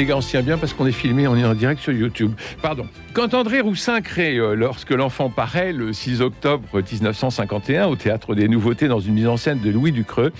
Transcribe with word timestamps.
Les 0.00 0.06
gars, 0.06 0.16
on 0.16 0.20
tient 0.20 0.40
bien 0.40 0.56
parce 0.56 0.72
qu'on 0.72 0.86
est 0.86 0.92
filmé, 0.92 1.28
on 1.28 1.36
est 1.36 1.44
en 1.44 1.52
direct 1.52 1.82
sur 1.82 1.92
YouTube. 1.92 2.32
Pardon. 2.62 2.86
Quand 3.12 3.34
André 3.34 3.60
Roussin 3.60 4.00
crée 4.00 4.38
euh, 4.38 4.54
Lorsque 4.54 4.92
l'enfant 4.92 5.28
paraît 5.28 5.74
le 5.74 5.92
6 5.92 6.22
octobre 6.22 6.64
1951 6.72 7.86
au 7.86 7.96
Théâtre 7.96 8.34
des 8.34 8.48
Nouveautés 8.48 8.88
dans 8.88 9.00
une 9.00 9.12
mise 9.12 9.26
en 9.26 9.36
scène 9.36 9.60
de 9.60 9.68
Louis 9.68 9.92
Ducreux, 9.92 10.32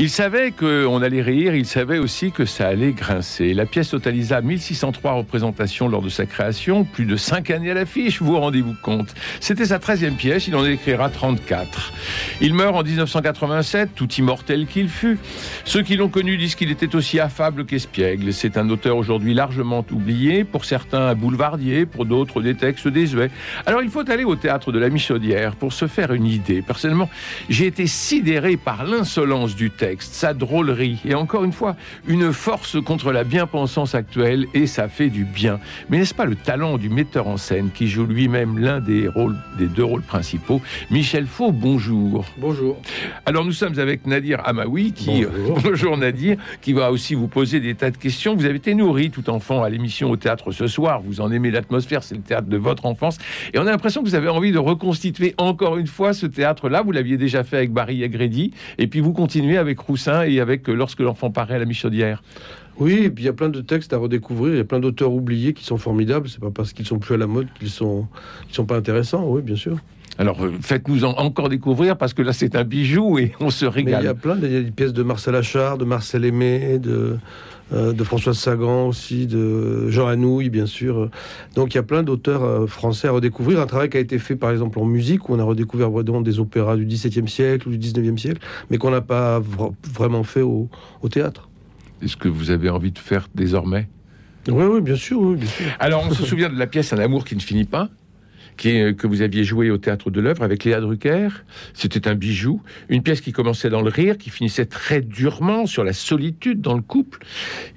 il 0.00 0.10
savait 0.10 0.52
qu'on 0.52 1.02
allait 1.02 1.22
rire, 1.22 1.56
il 1.56 1.66
savait 1.66 1.98
aussi 1.98 2.30
que 2.30 2.44
ça 2.44 2.68
allait 2.68 2.92
grincer. 2.92 3.52
La 3.52 3.66
pièce 3.66 3.90
totalisa 3.90 4.40
1603 4.40 5.10
représentations 5.10 5.88
lors 5.88 6.02
de 6.02 6.08
sa 6.08 6.24
création, 6.24 6.84
plus 6.84 7.04
de 7.04 7.16
5 7.16 7.50
années 7.50 7.72
à 7.72 7.74
l'affiche, 7.74 8.22
vous 8.22 8.38
rendez-vous 8.38 8.76
compte. 8.80 9.12
C'était 9.40 9.66
sa 9.66 9.78
13e 9.78 10.14
pièce, 10.14 10.46
il 10.46 10.54
en 10.54 10.64
écrira 10.64 11.08
34. 11.08 11.92
Il 12.40 12.54
meurt 12.54 12.76
en 12.76 12.84
1987, 12.84 13.90
tout 13.96 14.08
immortel 14.12 14.66
qu'il 14.66 14.88
fut. 14.88 15.18
Ceux 15.64 15.82
qui 15.82 15.96
l'ont 15.96 16.08
connu 16.08 16.36
disent 16.36 16.54
qu'il 16.54 16.70
était 16.70 16.94
aussi 16.94 17.18
affable 17.18 17.66
qu'espiègle. 17.66 18.32
C'est 18.32 18.56
un 18.56 18.70
auteur 18.70 18.98
aujourd'hui 18.98 19.34
largement 19.34 19.84
oublié, 19.90 20.44
pour 20.44 20.64
certains 20.64 21.12
boulevardier, 21.16 21.86
pour 21.86 22.06
d'autres 22.06 22.40
des 22.40 22.54
textes 22.54 22.86
désuets. 22.86 23.32
Alors 23.66 23.82
il 23.82 23.90
faut 23.90 24.08
aller 24.08 24.22
au 24.22 24.36
théâtre 24.36 24.70
de 24.70 24.78
la 24.78 24.90
Michaudière 24.90 25.56
pour 25.56 25.72
se 25.72 25.88
faire 25.88 26.12
une 26.12 26.26
idée. 26.26 26.62
Personnellement, 26.62 27.10
j'ai 27.48 27.66
été 27.66 27.88
sidéré 27.88 28.56
par 28.56 28.84
l'insolence 28.84 29.56
du 29.56 29.70
texte 29.70 29.87
sa 30.00 30.34
drôlerie 30.34 30.98
et 31.04 31.14
encore 31.14 31.44
une 31.44 31.52
fois, 31.52 31.76
une 32.06 32.32
force 32.32 32.80
contre 32.82 33.12
la 33.12 33.24
bien-pensance 33.24 33.94
actuelle 33.94 34.46
et 34.54 34.66
ça 34.66 34.88
fait 34.88 35.08
du 35.08 35.24
bien. 35.24 35.60
Mais 35.88 35.98
n'est-ce 35.98 36.14
pas 36.14 36.24
le 36.24 36.36
talent 36.36 36.78
du 36.78 36.88
metteur 36.88 37.26
en 37.28 37.36
scène 37.36 37.70
qui 37.72 37.88
joue 37.88 38.06
lui-même 38.06 38.58
l'un 38.58 38.80
des 38.80 39.08
rôles, 39.08 39.36
des 39.58 39.66
deux 39.66 39.84
rôles 39.84 40.02
principaux? 40.02 40.60
Michel 40.90 41.26
Faux, 41.26 41.52
bonjour. 41.52 42.24
Bonjour. 42.38 42.80
Alors 43.26 43.44
nous 43.44 43.52
sommes 43.52 43.78
avec 43.78 44.06
Nadir 44.06 44.46
Amaoui 44.46 44.92
qui, 44.92 45.24
bonjour, 45.64 45.96
Nadir, 45.96 46.36
qui 46.60 46.72
va 46.72 46.90
aussi 46.90 47.14
vous 47.14 47.28
poser 47.28 47.60
des 47.60 47.74
tas 47.74 47.90
de 47.90 47.96
questions. 47.96 48.34
Vous 48.34 48.44
avez 48.44 48.56
été 48.56 48.74
nourri 48.74 49.10
tout 49.10 49.28
enfant 49.30 49.62
à 49.62 49.68
l'émission 49.68 50.10
au 50.10 50.16
théâtre 50.16 50.52
ce 50.52 50.66
soir. 50.66 51.00
Vous 51.02 51.20
en 51.20 51.30
aimez 51.30 51.50
l'atmosphère, 51.50 52.02
c'est 52.02 52.14
le 52.14 52.22
théâtre 52.22 52.48
de 52.48 52.56
votre 52.56 52.86
enfance. 52.86 53.18
Et 53.52 53.58
on 53.58 53.66
a 53.66 53.70
l'impression 53.70 54.02
que 54.02 54.08
vous 54.08 54.14
avez 54.14 54.28
envie 54.28 54.52
de 54.52 54.58
reconstituer 54.58 55.34
encore 55.38 55.78
une 55.78 55.86
fois 55.86 56.12
ce 56.12 56.26
théâtre-là. 56.26 56.82
Vous 56.82 56.92
l'aviez 56.92 57.16
déjà 57.16 57.44
fait 57.44 57.56
avec 57.56 57.72
Barry 57.72 58.04
Agredi. 58.04 58.52
Et 58.78 58.86
puis 58.86 59.00
vous 59.00 59.12
continuez 59.12 59.58
avec 59.58 59.77
Roussin 59.80 60.22
et 60.22 60.40
avec 60.40 60.68
euh, 60.68 60.74
Lorsque 60.74 61.00
l'enfant 61.00 61.30
paraît 61.30 61.54
à 61.54 61.58
la 61.58 61.64
Michaudière. 61.64 62.22
Oui, 62.78 62.94
et 63.04 63.10
puis 63.10 63.24
il 63.24 63.26
y 63.26 63.30
a 63.30 63.32
plein 63.32 63.48
de 63.48 63.60
textes 63.60 63.92
à 63.92 63.98
redécouvrir, 63.98 64.54
il 64.54 64.58
y 64.58 64.60
a 64.60 64.64
plein 64.64 64.78
d'auteurs 64.78 65.12
oubliés 65.12 65.52
qui 65.52 65.64
sont 65.64 65.78
formidables, 65.78 66.28
c'est 66.28 66.40
pas 66.40 66.50
parce 66.50 66.72
qu'ils 66.72 66.86
sont 66.86 67.00
plus 67.00 67.14
à 67.14 67.16
la 67.16 67.26
mode 67.26 67.48
qu'ils 67.58 67.70
sont, 67.70 68.06
sont 68.52 68.66
pas 68.66 68.76
intéressants, 68.76 69.24
oui, 69.26 69.42
bien 69.42 69.56
sûr. 69.56 69.78
Alors 70.16 70.44
euh, 70.44 70.52
faites-nous 70.60 71.04
encore 71.04 71.48
découvrir 71.48 71.96
parce 71.96 72.12
que 72.12 72.22
là 72.22 72.32
c'est 72.32 72.56
un 72.56 72.64
bijou 72.64 73.18
et 73.18 73.32
on 73.40 73.50
se 73.50 73.66
régale. 73.66 74.02
il 74.02 74.06
y 74.06 74.08
a 74.08 74.14
plein, 74.14 74.36
il 74.42 74.52
y 74.52 74.56
a 74.56 74.62
des 74.62 74.70
pièces 74.70 74.92
de 74.92 75.02
Marcel 75.02 75.34
Achard, 75.34 75.78
de 75.78 75.84
Marcel 75.84 76.24
Aimé, 76.24 76.78
de, 76.78 77.18
de 77.72 78.04
François 78.04 78.34
Sagan 78.34 78.88
aussi, 78.88 79.26
de 79.26 79.90
Jean 79.90 80.06
Anouilh, 80.06 80.48
bien 80.48 80.66
sûr. 80.66 81.10
Donc 81.54 81.74
il 81.74 81.76
y 81.76 81.80
a 81.80 81.82
plein 81.82 82.02
d'auteurs 82.02 82.44
euh, 82.44 82.66
français 82.66 83.08
à 83.08 83.10
redécouvrir. 83.10 83.60
Un 83.60 83.66
travail 83.66 83.90
qui 83.90 83.96
a 83.96 84.00
été 84.00 84.18
fait 84.18 84.36
par 84.36 84.50
exemple 84.50 84.78
en 84.78 84.84
musique, 84.84 85.28
où 85.28 85.34
on 85.34 85.38
a 85.38 85.44
redécouvert 85.44 85.90
vraiment 85.90 86.20
des 86.20 86.38
opéras 86.38 86.76
du 86.76 86.86
XVIIe 86.86 87.28
siècle 87.28 87.68
ou 87.68 87.70
du 87.70 87.78
XIXe 87.78 88.20
siècle, 88.20 88.40
mais 88.70 88.78
qu'on 88.78 88.90
n'a 88.90 89.00
pas 89.00 89.40
vraiment 89.92 90.22
fait 90.22 90.42
au, 90.42 90.68
théâtre. 91.10 91.48
Est-ce 92.02 92.16
que 92.16 92.28
vous 92.28 92.50
avez 92.50 92.70
envie 92.70 92.92
de 92.92 92.98
faire 92.98 93.28
désormais? 93.34 93.88
Oui, 94.48 94.64
oui, 94.64 94.80
bien 94.80 94.96
sûr, 94.96 95.20
oui, 95.20 95.36
bien 95.36 95.48
sûr. 95.48 95.66
Alors, 95.78 96.04
on 96.08 96.14
se 96.14 96.24
souvient 96.24 96.48
de 96.48 96.58
la 96.58 96.66
pièce 96.66 96.92
Un 96.92 96.98
amour 96.98 97.24
qui 97.24 97.34
ne 97.34 97.40
finit 97.40 97.64
pas 97.64 97.88
que 98.58 99.06
vous 99.06 99.22
aviez 99.22 99.44
joué 99.44 99.70
au 99.70 99.78
théâtre 99.78 100.10
de 100.10 100.20
l'œuvre 100.20 100.42
avec 100.42 100.64
Léa 100.64 100.80
Drucker. 100.80 101.28
C'était 101.74 102.08
un 102.08 102.14
bijou, 102.14 102.60
une 102.88 103.02
pièce 103.02 103.20
qui 103.20 103.32
commençait 103.32 103.70
dans 103.70 103.82
le 103.82 103.90
rire, 103.90 104.18
qui 104.18 104.30
finissait 104.30 104.66
très 104.66 105.00
durement 105.00 105.66
sur 105.66 105.84
la 105.84 105.92
solitude 105.92 106.60
dans 106.60 106.74
le 106.74 106.82
couple. 106.82 107.20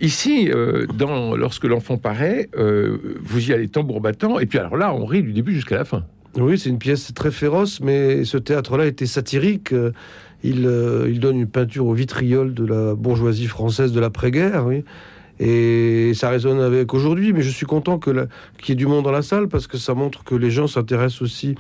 Ici, 0.02 0.50
euh, 0.52 0.86
dans 0.88 1.36
Lorsque 1.36 1.66
l'enfant 1.66 1.98
paraît, 1.98 2.50
euh, 2.58 2.98
vous 3.22 3.50
y 3.50 3.54
allez 3.54 3.68
tambour 3.68 4.02
battant, 4.02 4.40
et 4.40 4.46
puis 4.46 4.60
alors 4.60 4.78
là, 4.78 4.94
on 4.94 5.06
rit 5.06 5.24
du 5.24 5.34
début 5.34 5.54
jusqu'à 5.54 5.76
la 5.76 5.86
fin. 5.86 6.04
Oui, 6.36 6.58
c'est 6.58 6.70
une 6.70 6.78
pièce 6.78 7.14
très 7.14 7.32
féroce, 7.32 7.82
mais 7.82 8.24
ce 8.26 8.38
théâtre-là 8.38 8.86
était 8.86 9.06
satirique. 9.06 9.74
Il, 10.44 10.66
euh, 10.66 11.08
il, 11.10 11.20
donne 11.20 11.38
une 11.38 11.48
peinture 11.48 11.86
au 11.86 11.94
vitriol 11.94 12.54
de 12.54 12.66
la 12.66 12.96
bourgeoisie 12.96 13.48
française 13.48 13.92
de 13.92 14.00
l'après-guerre. 14.00 14.66
Oui. 14.66 14.84
Et 15.44 16.14
ça 16.14 16.30
résonne 16.30 16.60
avec 16.60 16.94
aujourd'hui, 16.94 17.34
mais 17.34 17.42
je 17.42 17.50
suis 17.50 17.66
content 17.66 17.98
qu'il 17.98 18.28
y 18.68 18.72
ait 18.72 18.76
du 18.76 18.86
monde 18.86 19.04
dans 19.04 19.12
la 19.12 19.24
salle 19.24 19.48
parce 19.48 19.66
que 19.66 19.78
ça 19.78 19.96
montre 19.96 20.24
que 20.24 20.36
les 20.36 20.52
gens 20.52 20.68
s'intéressent 20.68 21.24
aussi 21.24 21.56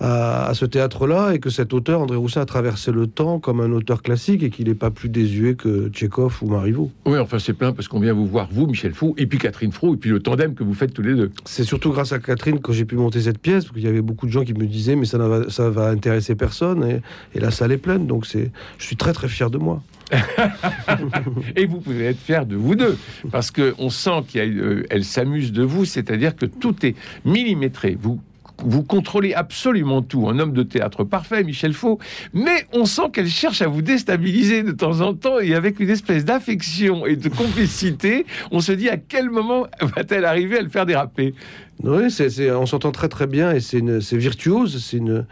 à, 0.00 0.52
ce 0.54 0.64
théâtre-là 0.64 1.34
et 1.34 1.38
que 1.38 1.50
cet 1.50 1.74
auteur, 1.74 2.00
André 2.00 2.16
Roussin, 2.16 2.40
a 2.40 2.46
traversé 2.46 2.92
le 2.92 3.06
temps 3.06 3.38
comme 3.38 3.60
un 3.60 3.72
auteur 3.72 4.00
classique 4.00 4.42
et 4.42 4.48
qu'il 4.48 4.68
n'est 4.68 4.74
pas 4.74 4.90
plus 4.90 5.10
désuet 5.10 5.54
que 5.54 5.90
Tchékov 5.90 6.38
ou 6.40 6.48
Marivaux. 6.48 6.90
Oui, 7.04 7.18
enfin 7.18 7.38
c'est 7.38 7.52
plein 7.52 7.72
parce 7.72 7.88
qu'on 7.88 8.00
vient 8.00 8.14
vous 8.14 8.26
voir, 8.26 8.48
vous, 8.50 8.66
Michel 8.66 8.94
Fou, 8.94 9.14
et 9.18 9.26
puis 9.26 9.38
Catherine 9.38 9.70
Fro, 9.70 9.92
et 9.92 9.98
puis 9.98 10.08
le 10.08 10.20
tandem 10.20 10.54
que 10.54 10.64
vous 10.64 10.72
faites 10.72 10.94
tous 10.94 11.02
les 11.02 11.14
deux. 11.14 11.30
C'est 11.44 11.64
surtout 11.64 11.92
grâce 11.92 12.12
à 12.12 12.18
Catherine 12.18 12.58
que 12.60 12.72
j'ai 12.72 12.86
pu 12.86 12.96
monter 12.96 13.20
cette 13.20 13.38
pièce, 13.38 13.64
parce 13.64 13.74
qu'il 13.74 13.84
y 13.84 13.88
avait 13.88 14.00
beaucoup 14.00 14.24
de 14.24 14.32
gens 14.32 14.44
qui 14.44 14.54
me 14.54 14.64
disaient 14.64 14.96
mais 14.96 15.04
ça, 15.04 15.18
va, 15.18 15.50
ça 15.50 15.68
va 15.68 15.88
intéresser 15.88 16.36
personne, 16.36 16.82
et, 16.88 17.02
et 17.34 17.40
la 17.40 17.50
salle 17.50 17.72
est 17.72 17.76
pleine, 17.76 18.06
donc 18.06 18.24
je 18.26 18.48
suis 18.78 18.96
très 18.96 19.12
très 19.12 19.28
fier 19.28 19.50
de 19.50 19.58
moi. 19.58 19.82
et 21.56 21.66
vous 21.66 21.80
pouvez 21.80 22.06
être 22.06 22.20
fier 22.20 22.46
de 22.46 22.56
vous 22.56 22.74
deux, 22.74 22.96
parce 23.30 23.50
qu'on 23.50 23.90
sent 23.90 24.22
qu'elle 24.28 24.60
euh, 24.60 25.02
s'amuse 25.02 25.52
de 25.52 25.62
vous, 25.62 25.84
c'est-à-dire 25.84 26.36
que 26.36 26.46
tout 26.46 26.86
est 26.86 26.94
millimétré. 27.24 27.96
Vous 28.00 28.20
vous 28.64 28.82
contrôlez 28.82 29.34
absolument 29.34 30.02
tout. 30.02 30.28
Un 30.28 30.38
homme 30.38 30.52
de 30.52 30.62
théâtre 30.62 31.04
parfait, 31.04 31.44
Michel 31.44 31.72
Faux, 31.72 31.98
mais 32.32 32.66
on 32.72 32.84
sent 32.84 33.10
qu'elle 33.12 33.28
cherche 33.28 33.62
à 33.62 33.68
vous 33.68 33.82
déstabiliser 33.82 34.62
de 34.62 34.72
temps 34.72 35.00
en 35.00 35.14
temps 35.14 35.38
et 35.40 35.54
avec 35.54 35.80
une 35.80 35.90
espèce 35.90 36.24
d'affection 36.24 37.06
et 37.06 37.16
de 37.16 37.28
complicité, 37.28 38.26
on 38.50 38.60
se 38.60 38.72
dit 38.72 38.88
à 38.88 38.96
quel 38.96 39.30
moment 39.30 39.66
va-t-elle 39.80 40.24
arriver 40.24 40.58
à 40.58 40.62
le 40.62 40.68
faire 40.68 40.86
déraper? 40.86 41.34
Oui, 41.84 42.08
on 42.52 42.64
s'entend 42.64 42.90
très 42.90 43.08
très 43.08 43.26
bien 43.26 43.52
et 43.52 43.60
c'est, 43.60 43.80
virtuose, 44.16 44.82
c'est 44.82 44.96
une, 44.96 45.26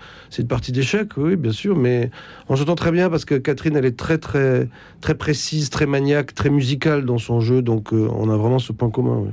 partie 0.46 0.72
d'échec, 0.72 1.16
oui, 1.16 1.36
bien 1.36 1.52
sûr, 1.52 1.74
mais 1.74 2.10
on 2.48 2.56
s'entend 2.56 2.74
très 2.74 2.92
bien 2.92 3.08
parce 3.08 3.24
que 3.24 3.34
Catherine, 3.34 3.76
elle 3.76 3.86
est 3.86 3.96
très 3.96 4.18
très 4.18 4.68
très 5.00 5.14
précise, 5.14 5.70
très 5.70 5.86
maniaque, 5.86 6.34
très 6.34 6.50
musicale 6.50 7.06
dans 7.06 7.18
son 7.18 7.40
jeu, 7.40 7.62
donc 7.62 7.92
euh, 7.92 8.08
on 8.14 8.28
a 8.28 8.36
vraiment 8.36 8.58
ce 8.58 8.72
point 8.72 8.90
commun. 8.90 9.24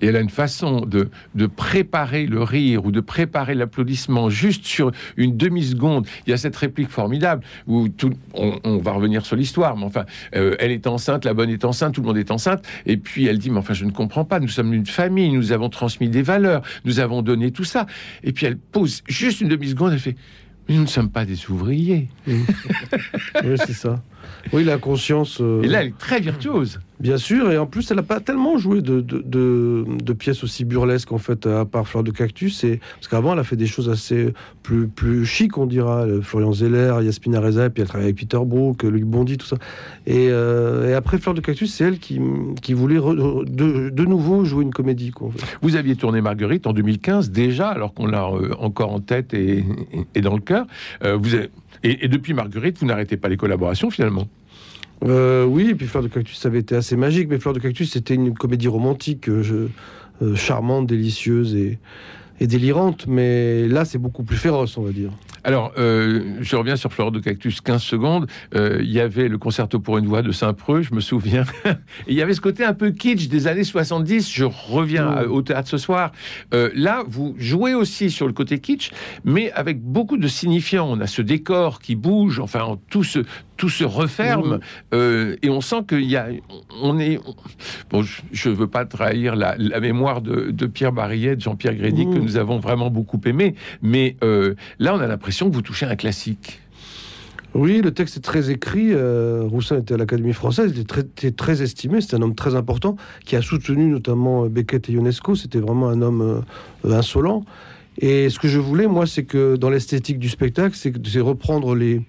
Et 0.00 0.06
elle 0.06 0.16
a 0.16 0.20
une 0.20 0.30
façon 0.30 0.82
de, 0.86 1.08
préparer 1.46 2.26
le 2.26 2.42
rire 2.42 2.84
ou 2.84 2.92
de 2.92 3.00
préparer 3.00 3.54
l'applaudissement 3.54 4.30
juste 4.30 4.64
sur 4.64 4.92
une 5.16 5.36
demi-seconde. 5.36 6.06
Il 6.26 6.30
y 6.30 6.32
a 6.32 6.36
cette 6.36 6.56
réplique 6.56 6.88
formidable 6.88 7.42
où 7.66 7.88
on, 8.34 8.78
va 8.78 8.92
revenir 8.92 9.26
sur 9.26 9.36
l'histoire, 9.36 9.76
mais 9.76 9.84
enfin, 9.84 10.04
euh, 10.36 10.56
elle 10.58 10.70
est 10.70 10.86
enceinte, 10.86 11.24
la 11.24 11.34
bonne 11.34 11.50
est 11.50 11.64
enceinte, 11.64 11.94
tout 11.94 12.00
le 12.00 12.06
monde 12.06 12.18
est 12.18 12.30
enceinte, 12.30 12.64
et 12.86 12.96
puis 12.96 13.26
elle 13.26 13.38
dit, 13.38 13.50
mais 13.50 13.58
enfin, 13.58 13.74
je 13.74 13.84
ne 13.84 13.90
comprends 13.90 14.24
pas, 14.24 14.40
nous 14.40 14.48
sommes 14.48 14.72
une 14.72 14.86
famille, 14.86 15.30
nous 15.30 15.52
avons 15.52 15.68
transmis 15.68 16.08
des 16.08 16.22
valeurs 16.22 16.53
nous 16.84 17.00
avons 17.00 17.22
donné 17.22 17.50
tout 17.50 17.64
ça. 17.64 17.86
Et 18.22 18.32
puis 18.32 18.46
elle 18.46 18.58
pose 18.58 19.02
juste 19.08 19.40
une 19.40 19.48
demi-seconde, 19.48 19.92
elle 19.92 19.98
fait 19.98 20.16
Mais 20.68 20.74
nous 20.76 20.82
ne 20.82 20.86
sommes 20.86 21.10
pas 21.10 21.24
des 21.24 21.50
ouvriers. 21.50 22.08
oui, 22.26 23.56
c'est 23.56 23.72
ça. 23.72 24.02
Oui, 24.52 24.64
la 24.64 24.78
conscience. 24.78 25.40
Euh, 25.40 25.62
et 25.62 25.68
là, 25.68 25.82
elle 25.82 25.88
est 25.88 25.98
très 25.98 26.20
virtuose. 26.20 26.80
Bien 27.00 27.18
sûr, 27.18 27.50
et 27.50 27.58
en 27.58 27.66
plus, 27.66 27.90
elle 27.90 27.96
n'a 27.96 28.04
pas 28.04 28.20
tellement 28.20 28.56
joué 28.56 28.80
de, 28.80 29.00
de, 29.00 30.12
pièces 30.12 30.44
aussi 30.44 30.64
burlesques, 30.64 31.10
en 31.10 31.18
fait, 31.18 31.46
à 31.46 31.64
part 31.64 31.88
Fleur 31.88 32.04
de 32.04 32.12
Cactus. 32.12 32.62
Et... 32.62 32.80
Parce 32.94 33.08
qu'avant, 33.08 33.32
elle 33.32 33.40
a 33.40 33.44
fait 33.44 33.56
des 33.56 33.66
choses 33.66 33.90
assez 33.90 34.32
plus, 34.62 34.86
plus 34.86 35.26
chic, 35.26 35.58
on 35.58 35.66
dira. 35.66 36.06
Florian 36.22 36.52
Zeller, 36.52 36.94
Yasmina 37.02 37.40
Reza, 37.40 37.68
puis 37.68 37.82
elle 37.82 37.88
travaille 37.88 38.06
avec 38.06 38.16
Peter 38.16 38.38
Brook, 38.40 38.84
Luc 38.84 39.04
Bondy, 39.04 39.36
tout 39.36 39.46
ça. 39.46 39.56
Et, 40.06 40.28
euh, 40.30 40.88
et 40.88 40.94
après 40.94 41.18
Fleur 41.18 41.34
de 41.34 41.40
Cactus, 41.40 41.74
c'est 41.74 41.84
elle 41.84 41.98
qui, 41.98 42.20
qui 42.62 42.72
voulait 42.72 42.96
de, 42.96 44.04
nouveau 44.04 44.44
jouer 44.44 44.62
une 44.62 44.72
comédie. 44.72 45.10
Quoi, 45.10 45.30
Vous 45.62 45.76
aviez 45.76 45.96
tourné 45.96 46.20
Marguerite 46.20 46.66
en 46.66 46.72
2015, 46.72 47.30
déjà, 47.30 47.68
alors 47.68 47.92
qu'on 47.92 48.06
l'a 48.06 48.24
euh, 48.28 48.54
encore 48.58 48.92
en 48.92 49.00
tête 49.00 49.34
et, 49.34 49.64
et, 50.14 50.20
dans 50.20 50.34
le 50.34 50.40
cœur. 50.40 50.66
vous 51.02 51.34
avez 51.34 51.50
et, 51.84 52.08
depuis 52.08 52.32
Marguerite, 52.32 52.78
vous 52.78 52.86
n'arrêtez 52.86 53.18
pas 53.18 53.28
les 53.28 53.36
collaborations 53.36 53.90
finalement 53.90 54.13
euh, 55.04 55.44
Oui, 55.44 55.70
et 55.70 55.74
puis 55.74 55.86
Fleur 55.86 56.02
de 56.02 56.08
Cactus, 56.08 56.44
avait 56.46 56.60
été 56.60 56.74
assez 56.74 56.96
magique, 56.96 57.28
mais 57.28 57.38
Fleur 57.38 57.54
de 57.54 57.60
Cactus, 57.60 57.92
c'était 57.92 58.14
une 58.14 58.34
comédie 58.34 58.68
romantique 58.68 59.28
euh, 59.28 59.68
euh, 60.22 60.34
charmante, 60.34 60.86
délicieuse 60.86 61.54
et 61.54 61.78
délirante, 62.40 63.06
mais 63.06 63.66
là, 63.68 63.84
c'est 63.84 63.98
beaucoup 63.98 64.24
plus 64.24 64.36
féroce, 64.36 64.76
on 64.76 64.82
va 64.82 64.92
dire. 64.92 65.10
Alors, 65.44 65.72
euh, 65.78 66.38
je 66.40 66.56
reviens 66.56 66.76
sur 66.76 66.92
Fleur 66.92 67.12
de 67.12 67.20
Cactus 67.20 67.60
15 67.60 67.82
secondes. 67.82 68.26
Euh, 68.54 68.78
il 68.82 68.90
y 68.90 68.98
avait 69.00 69.28
le 69.28 69.36
concerto 69.36 69.78
pour 69.78 69.98
une 69.98 70.06
voix 70.06 70.22
de 70.22 70.32
Saint-Preux, 70.32 70.82
je 70.82 70.94
me 70.94 71.00
souviens. 71.00 71.44
il 72.08 72.14
y 72.14 72.22
avait 72.22 72.32
ce 72.32 72.40
côté 72.40 72.64
un 72.64 72.72
peu 72.72 72.90
kitsch 72.92 73.28
des 73.28 73.46
années 73.46 73.64
70. 73.64 74.32
Je 74.32 74.44
reviens 74.44 75.04
Mm. 75.26 75.30
au 75.30 75.42
théâtre 75.42 75.68
ce 75.68 75.76
soir. 75.76 76.12
Euh, 76.54 76.70
là, 76.74 77.04
vous 77.06 77.34
jouez 77.38 77.74
aussi 77.74 78.10
sur 78.10 78.26
le 78.26 78.32
côté 78.32 78.58
kitsch, 78.58 78.90
mais 79.24 79.52
avec 79.52 79.82
beaucoup 79.82 80.16
de 80.16 80.28
signifiants. 80.28 80.88
On 80.90 80.98
a 81.00 81.06
ce 81.06 81.20
décor 81.20 81.80
qui 81.80 81.94
bouge, 81.94 82.40
enfin, 82.40 82.78
tout 82.88 83.04
se, 83.04 83.18
tout 83.58 83.68
se 83.68 83.84
referme, 83.84 84.56
Mm. 84.56 84.60
euh, 84.94 85.36
et 85.42 85.50
on 85.50 85.60
sent 85.60 85.82
qu'il 85.86 86.04
y 86.04 86.16
a. 86.16 86.28
On 86.82 86.98
est. 86.98 87.20
Bon, 87.90 88.02
je 88.32 88.48
ne 88.48 88.54
veux 88.54 88.66
pas 88.66 88.86
trahir 88.86 89.36
la, 89.36 89.56
la 89.58 89.80
mémoire 89.80 90.22
de, 90.22 90.50
de 90.50 90.66
Pierre 90.66 90.92
Barillet, 90.92 91.36
de 91.36 91.40
Jean-Pierre 91.42 91.74
Grédy, 91.74 92.04
que 92.06 92.18
nous 92.18 92.36
avons 92.38 92.58
vraiment 92.58 92.88
beaucoup 92.90 93.20
aimé, 93.26 93.54
mais 93.82 94.16
euh, 94.24 94.54
là, 94.78 94.94
on 94.94 95.00
a 95.00 95.06
l'impression 95.06 95.33
que 95.48 95.54
vous 95.54 95.62
touchez 95.62 95.86
un 95.86 95.96
classique. 95.96 96.60
Oui, 97.54 97.80
le 97.82 97.92
texte 97.92 98.16
est 98.16 98.20
très 98.20 98.50
écrit. 98.50 98.88
euh, 98.92 99.42
Roussin 99.44 99.78
était 99.78 99.94
à 99.94 99.96
l'Académie 99.96 100.32
française, 100.32 100.72
il 100.74 100.80
était 100.80 101.30
très, 101.30 101.62
estimé. 101.62 102.00
C'est 102.00 102.16
un 102.16 102.22
homme 102.22 102.34
très 102.34 102.56
important 102.56 102.96
qui 103.24 103.36
a 103.36 103.42
soutenu 103.42 103.86
notamment 103.90 104.46
Beckett 104.46 104.88
et 104.88 104.92
Ionesco. 104.92 105.36
C'était 105.36 105.60
vraiment 105.60 105.88
un 105.88 106.02
homme 106.02 106.42
euh, 106.84 106.92
insolent. 106.96 107.44
Et 107.98 108.28
ce 108.28 108.40
que 108.40 108.48
je 108.48 108.58
voulais, 108.58 108.88
moi, 108.88 109.06
c'est 109.06 109.22
que 109.22 109.54
dans 109.54 109.70
l'esthétique 109.70 110.18
du 110.18 110.28
spectacle, 110.28 110.76
c'est 110.76 111.20
reprendre 111.20 111.76
les, 111.76 112.02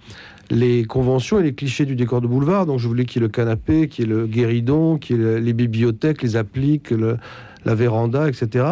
conventions 0.86 1.40
et 1.40 1.44
les 1.44 1.54
clichés 1.54 1.86
du 1.86 1.96
décor 1.96 2.22
de 2.22 2.28
boulevard. 2.28 2.66
Donc 2.66 2.80
je 2.80 2.88
voulais 2.88 3.06
qu'il 3.06 3.22
y 3.22 3.24
ait 3.24 3.28
le 3.28 3.32
canapé, 3.32 3.88
qu'il 3.88 4.06
y 4.08 4.12
ait 4.12 4.16
le 4.16 4.26
guéridon, 4.26 4.98
qu'il 4.98 5.18
y 5.18 5.20
ait 5.20 5.24
le- 5.24 5.38
les 5.38 5.54
bibliothèques, 5.54 6.24
les 6.24 6.38
appliques, 6.38 6.90
le- 6.90 7.18
la 7.66 7.76
véranda, 7.76 8.28
etc. 8.30 8.66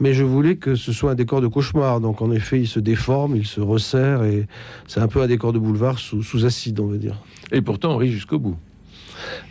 Mais 0.00 0.12
je 0.12 0.24
voulais 0.24 0.56
que 0.56 0.74
ce 0.74 0.92
soit 0.92 1.12
un 1.12 1.14
décor 1.14 1.40
de 1.40 1.46
cauchemar. 1.46 2.00
Donc 2.00 2.20
en 2.22 2.30
effet, 2.32 2.60
il 2.60 2.66
se 2.66 2.80
déforme, 2.80 3.36
il 3.36 3.46
se 3.46 3.60
resserre 3.60 4.24
et 4.24 4.46
c'est 4.86 5.00
un 5.00 5.08
peu 5.08 5.22
un 5.22 5.26
décor 5.26 5.52
de 5.52 5.58
boulevard 5.58 5.98
sous, 5.98 6.22
sous 6.22 6.44
acide, 6.44 6.80
on 6.80 6.86
va 6.86 6.96
dire. 6.96 7.14
Et 7.52 7.62
pourtant, 7.62 7.92
on 7.92 7.96
rit 7.96 8.10
jusqu'au 8.12 8.38
bout. 8.38 8.56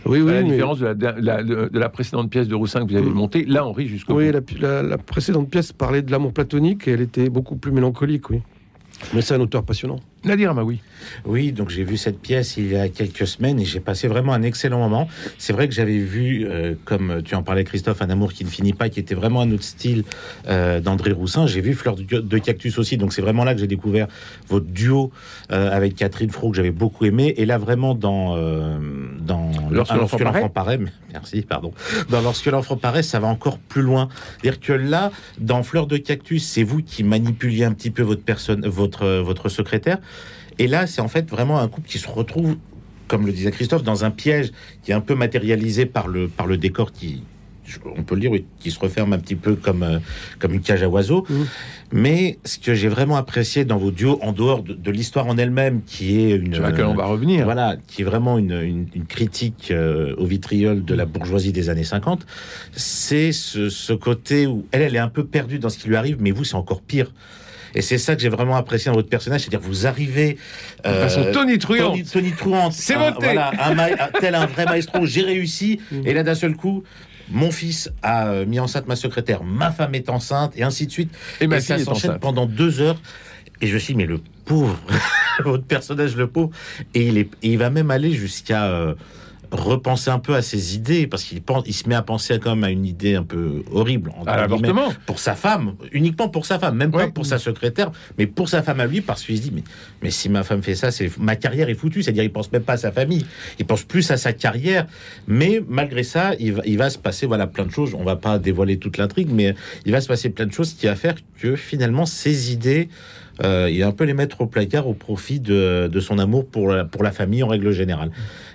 Oui, 0.05 0.19
oui, 0.21 0.31
à 0.31 0.35
la 0.35 0.41
mais- 0.43 0.49
différence 0.51 0.79
de 0.79 0.85
la, 0.85 0.93
de 0.95 1.05
la- 1.21 1.43
de- 1.43 1.69
de 1.71 1.79
la 1.79 1.89
précédente 1.89 2.29
pièce 2.29 2.47
de 2.47 2.55
Roussin 2.55 2.85
que 2.85 2.91
vous 2.91 2.97
avez 2.97 3.09
Mm. 3.09 3.13
montée, 3.13 3.45
là, 3.45 3.65
on 3.67 3.71
rit 3.71 3.87
jusqu'au 3.87 4.15
oui 4.15 4.31
bout. 4.31 4.59
la- 4.59 4.81
la 4.81 4.97
précédente 4.97 5.49
pièce 5.49 5.71
parlait 5.73 6.01
de 6.01 6.11
l'amour 6.11 6.33
platonique 6.33 6.87
et 6.87 6.91
elle 6.91 7.01
était 7.01 7.29
beaucoup 7.29 7.55
plus 7.55 7.71
mélancolique, 7.71 8.29
oui. 8.31 8.41
Mais 9.13 9.21
c'est 9.21 9.35
un 9.35 9.39
auteur 9.39 9.63
passionnant. 9.63 9.99
Nadir 10.25 10.51
Amaoui. 10.51 10.81
Oui, 11.25 11.53
donc 11.53 11.69
j'ai 11.69 11.85
vu 11.85 11.95
cette 11.95 12.19
pièce 12.19 12.57
il 12.57 12.71
y 12.71 12.75
a 12.75 12.89
quelques 12.89 13.25
semaines 13.25 13.57
et 13.59 13.65
j'ai 13.65 13.79
passé 13.79 14.09
vraiment 14.09 14.33
un 14.33 14.43
excellent 14.43 14.79
moment. 14.79 15.07
C'est 15.37 15.53
vrai 15.53 15.69
que 15.69 15.73
j'avais 15.73 15.97
vu, 15.97 16.45
euh, 16.45 16.75
comme 16.83 17.21
tu 17.23 17.35
en 17.35 17.43
parlais 17.43 17.63
Christophe, 17.63 18.01
Un 18.01 18.09
amour 18.09 18.33
qui 18.33 18.43
ne 18.43 18.49
finit 18.49 18.73
pas, 18.73 18.89
qui 18.89 18.99
était 18.99 19.15
vraiment 19.15 19.41
un 19.41 19.51
autre 19.51 19.63
style 19.63 20.03
euh, 20.47 20.81
d'André 20.81 21.13
Roussin. 21.13 21.47
J'ai 21.47 21.61
vu 21.61 21.73
Fleur 21.73 21.95
de, 21.95 22.37
Cactus 22.37 22.77
aussi, 22.79 22.97
donc 22.97 23.13
c'est 23.13 23.21
vraiment 23.21 23.45
là 23.45 23.53
que 23.53 23.61
j'ai 23.61 23.67
découvert 23.67 24.07
votre 24.49 24.65
duo 24.65 25.11
euh, 25.51 25.71
avec 25.71 25.95
Catherine 25.95 26.31
Fro 26.31 26.51
que 26.51 26.57
j'avais 26.57 26.71
beaucoup 26.71 27.05
aimé. 27.05 27.33
Et 27.37 27.45
là 27.45 27.57
vraiment 27.57 27.95
dans 27.95 28.37
dans 29.21 29.51
Lorsque 29.71 29.93
l'enfant 29.93 30.49
paraît. 30.49 30.79
merci, 31.13 31.41
pardon. 31.41 31.71
Dans 32.09 32.21
Lorsque 32.21 32.47
l'enfant 32.47 32.75
paraît, 32.75 33.03
ça 33.03 33.19
va 33.19 33.27
encore 33.27 33.57
plus 33.57 33.81
loin. 33.81 34.09
C'est-à-dire 34.41 34.59
que 34.59 34.73
là, 34.73 35.11
dans 35.39 35.63
Fleur 35.63 35.87
de 35.87 35.97
Cactus, 35.97 36.45
c'est 36.45 36.63
vous 36.63 36.81
qui 36.81 37.03
manipuliez 37.03 37.63
un 37.63 37.73
petit 37.73 37.91
peu 37.91 38.03
votre 38.03 38.23
personne, 38.23 38.67
votre 38.67 39.07
votre 39.19 39.47
secrétaire. 39.47 39.99
Et 40.57 40.67
là, 40.67 40.87
c'est 40.87 41.01
en 41.01 41.07
fait 41.07 41.29
vraiment 41.29 41.59
un 41.59 41.67
couple 41.67 41.87
qui 41.87 41.99
se 41.99 42.07
retrouve, 42.07 42.57
comme 43.07 43.25
le 43.25 43.31
disait 43.31 43.51
Christophe, 43.51 43.83
dans 43.83 44.03
un 44.05 44.11
piège 44.11 44.51
qui 44.83 44.91
est 44.91 44.93
un 44.95 45.01
peu 45.01 45.15
matérialisé 45.15 45.85
par 45.85 46.07
le, 46.07 46.27
par 46.27 46.47
le 46.47 46.57
décor 46.57 46.91
qui, 46.91 47.23
on 47.95 48.03
peut 48.03 48.15
le 48.15 48.21
dire, 48.21 48.31
oui, 48.31 48.45
qui 48.59 48.69
se 48.71 48.79
referme 48.79 49.13
un 49.13 49.19
petit 49.19 49.35
peu 49.35 49.55
comme, 49.55 49.83
euh, 49.83 49.99
comme 50.39 50.53
une 50.53 50.59
cage 50.61 50.83
à 50.83 50.89
oiseaux. 50.89 51.25
Mhm. 51.29 51.45
Mais 51.91 52.37
ce 52.43 52.59
que 52.59 52.73
j'ai 52.75 52.87
vraiment 52.89 53.15
apprécié 53.15 53.63
dans 53.63 53.77
vos 53.77 53.89
duos, 53.91 54.19
en 54.21 54.31
dehors 54.33 54.61
de, 54.63 54.73
de 54.73 54.91
l'histoire 54.91 55.27
en 55.27 55.37
elle-même, 55.37 55.81
qui 55.83 56.19
est 56.19 56.31
une... 56.35 56.53
Sur 56.53 56.63
laquelle 56.63 56.85
on 56.85 56.93
va 56.95 57.05
revenir. 57.05 57.45
Voilà, 57.45 57.77
qui 57.87 58.01
est 58.01 58.05
vraiment 58.05 58.37
une, 58.37 58.51
une- 58.51 58.87
une 58.93 59.05
critique 59.05 59.69
euh, 59.71 60.13
au 60.17 60.25
vitriol 60.25 60.83
de 60.83 60.93
la 60.93 61.05
bourgeoisie 61.05 61.51
des 61.53 61.69
années 61.69 61.83
50, 61.85 62.25
c'est 62.73 63.31
ce, 63.31 63.69
ce 63.69 63.93
côté 63.93 64.45
où 64.45 64.65
elle, 64.71 64.81
elle 64.81 64.95
est 64.95 64.99
un 64.99 65.07
peu 65.09 65.23
perdue 65.25 65.57
dans 65.59 65.69
ce 65.69 65.77
qui 65.77 65.87
lui 65.87 65.95
arrive, 65.95 66.17
mais 66.19 66.31
vous, 66.31 66.43
c'est 66.43 66.55
encore 66.55 66.81
pire. 66.81 67.11
Et 67.75 67.81
c'est 67.81 67.97
ça 67.97 68.15
que 68.15 68.21
j'ai 68.21 68.29
vraiment 68.29 68.55
apprécié 68.55 68.89
dans 68.89 68.95
votre 68.95 69.09
personnage, 69.09 69.41
c'est-à-dire 69.41 69.59
vous 69.61 69.87
arrivez... 69.87 70.37
De 70.83 70.89
façon 70.89 71.21
euh, 71.21 71.33
tonitruante. 71.33 72.03
Truant, 72.37 72.71
C'est 72.71 72.95
voté. 72.95 73.17
Voilà, 73.19 73.51
un 73.59 74.19
tel 74.19 74.35
un 74.35 74.45
vrai 74.45 74.65
maestro, 74.65 75.05
j'ai 75.05 75.21
réussi. 75.21 75.79
Mhm. 75.91 76.07
Et 76.07 76.13
là, 76.13 76.23
d'un 76.23 76.35
seul 76.35 76.55
coup, 76.55 76.83
mon 77.31 77.51
fils 77.51 77.91
a 78.01 78.27
euh, 78.27 78.45
mis 78.45 78.59
enceinte 78.59 78.87
ma 78.87 78.95
secrétaire, 78.95 79.43
ma 79.43 79.71
femme 79.71 79.95
est 79.95 80.09
enceinte, 80.09 80.53
et 80.55 80.63
ainsi 80.63 80.87
de 80.87 80.91
suite. 80.91 81.11
Et 81.41 81.47
ma 81.47 81.57
et 81.57 81.61
ça 81.61 81.77
s'enchaîne 81.77 82.11
enceinte. 82.11 82.21
pendant 82.21 82.45
deux 82.45 82.81
heures. 82.81 82.99
Et 83.61 83.67
je 83.67 83.73
me 83.73 83.79
suis 83.79 83.93
dit, 83.93 83.97
mais 83.97 84.05
le 84.05 84.19
pauvre, 84.45 84.79
votre 85.43 85.63
personnage, 85.63 86.15
le 86.15 86.27
pauvre. 86.27 86.51
Et 86.93 87.07
il, 87.07 87.17
est, 87.17 87.29
et 87.43 87.49
il 87.49 87.57
va 87.57 87.69
même 87.69 87.91
aller 87.91 88.11
jusqu'à 88.11 88.65
euh, 88.67 88.95
repenser 89.51 90.09
un 90.09 90.19
peu 90.19 90.35
à 90.35 90.41
ses 90.41 90.75
idées, 90.75 91.07
parce 91.07 91.23
qu'il 91.23 91.41
pense, 91.41 91.63
il 91.65 91.73
se 91.73 91.87
met 91.89 91.95
à 91.95 92.01
penser 92.01 92.39
quand 92.39 92.55
même 92.55 92.63
à 92.63 92.69
une 92.69 92.85
idée 92.85 93.15
un 93.15 93.23
peu 93.23 93.63
horrible. 93.71 94.11
entre 94.17 94.29
À 94.29 94.35
pour 95.05 95.19
sa 95.19 95.35
femme, 95.35 95.75
uniquement 95.91 96.29
pour 96.29 96.45
sa 96.45 96.59
femme, 96.59 96.75
même 96.75 96.91
pas 96.91 97.07
pour 97.07 97.25
sa 97.25 97.39
secrétaire, 97.39 97.91
mais 98.17 98.27
pour 98.27 98.49
sa 98.49 98.61
femme 98.61 98.79
à 98.79 98.85
lui, 98.85 99.01
parce 99.01 99.23
qu'il 99.23 99.37
se 99.37 99.41
dit, 99.41 99.51
mais, 99.53 99.63
mais 100.01 100.11
si 100.11 100.29
ma 100.29 100.43
femme 100.43 100.61
fait 100.61 100.75
ça, 100.75 100.91
c'est 100.91 101.17
ma 101.17 101.35
carrière 101.35 101.69
est 101.69 101.75
foutue, 101.75 102.03
c'est-à-dire 102.03 102.23
il 102.23 102.31
pense 102.31 102.51
même 102.51 102.63
pas 102.63 102.73
à 102.73 102.77
sa 102.77 102.91
famille, 102.91 103.25
il 103.57 103.65
pense 103.65 103.83
plus 103.83 104.09
à 104.11 104.17
sa 104.17 104.33
carrière, 104.33 104.85
mais 105.27 105.61
malgré 105.67 106.03
ça, 106.03 106.33
il 106.39 106.53
va, 106.53 106.61
il 106.65 106.77
va 106.77 106.89
se 106.89 106.97
passer 106.97 107.25
voilà 107.25 107.47
plein 107.47 107.65
de 107.65 107.71
choses. 107.71 107.93
On 107.95 108.03
va 108.03 108.15
pas 108.15 108.39
dévoiler 108.39 108.77
toute 108.77 108.97
l'intrigue, 108.97 109.29
mais 109.31 109.55
il 109.85 109.91
va 109.91 110.01
se 110.01 110.07
passer 110.07 110.29
plein 110.29 110.45
de 110.45 110.53
choses 110.53 110.73
qui 110.73 110.85
va 110.85 110.95
faire 110.95 111.15
que 111.39 111.55
finalement 111.55 112.05
ses 112.05 112.51
idées, 112.51 112.89
euh, 113.43 113.69
va 113.79 113.87
un 113.87 113.91
peu 113.91 114.03
les 114.03 114.13
mettre 114.13 114.41
au 114.41 114.45
placard 114.47 114.87
au 114.87 114.93
profit 114.93 115.39
de, 115.39 115.87
de 115.87 115.99
son 115.99 116.19
amour 116.19 116.45
pour 116.47 116.69
la, 116.69 116.85
pour 116.85 117.03
la 117.03 117.11
famille 117.11 117.43
en 117.43 117.47
règle 117.47 117.71
générale. 117.71 118.11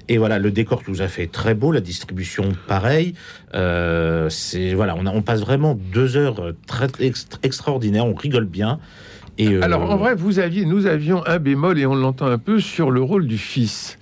Et 0.08 0.18
voilà, 0.18 0.38
le 0.38 0.50
décor 0.50 0.82
vous 0.86 1.00
a 1.00 1.08
fait 1.08 1.26
très 1.26 1.54
beau, 1.54 1.72
la 1.72 1.80
distribution 1.80 2.52
pareil. 2.68 3.14
Euh, 3.54 4.28
c'est 4.28 4.74
voilà, 4.74 4.94
on, 4.98 5.06
a- 5.06 5.10
on 5.10 5.22
passe 5.22 5.40
vraiment 5.40 5.78
deux 5.92 6.16
heures 6.16 6.52
très 6.66 6.88
extra- 7.00 7.38
extraordinaires, 7.42 8.06
on 8.06 8.14
rigole 8.14 8.44
bien. 8.44 8.78
Et 9.36 9.48
euh, 9.48 9.62
Alors, 9.62 9.90
en 9.90 9.96
vrai, 9.96 10.14
vous 10.14 10.38
aviez, 10.38 10.64
nous 10.64 10.86
avions 10.86 11.26
un 11.26 11.38
bémol, 11.38 11.78
et 11.78 11.86
on 11.86 11.94
l'entend 11.96 12.26
un 12.26 12.38
peu, 12.38 12.60
sur 12.60 12.90
le 12.92 13.02
rôle 13.02 13.26
du 13.26 13.38
fils. 13.38 13.98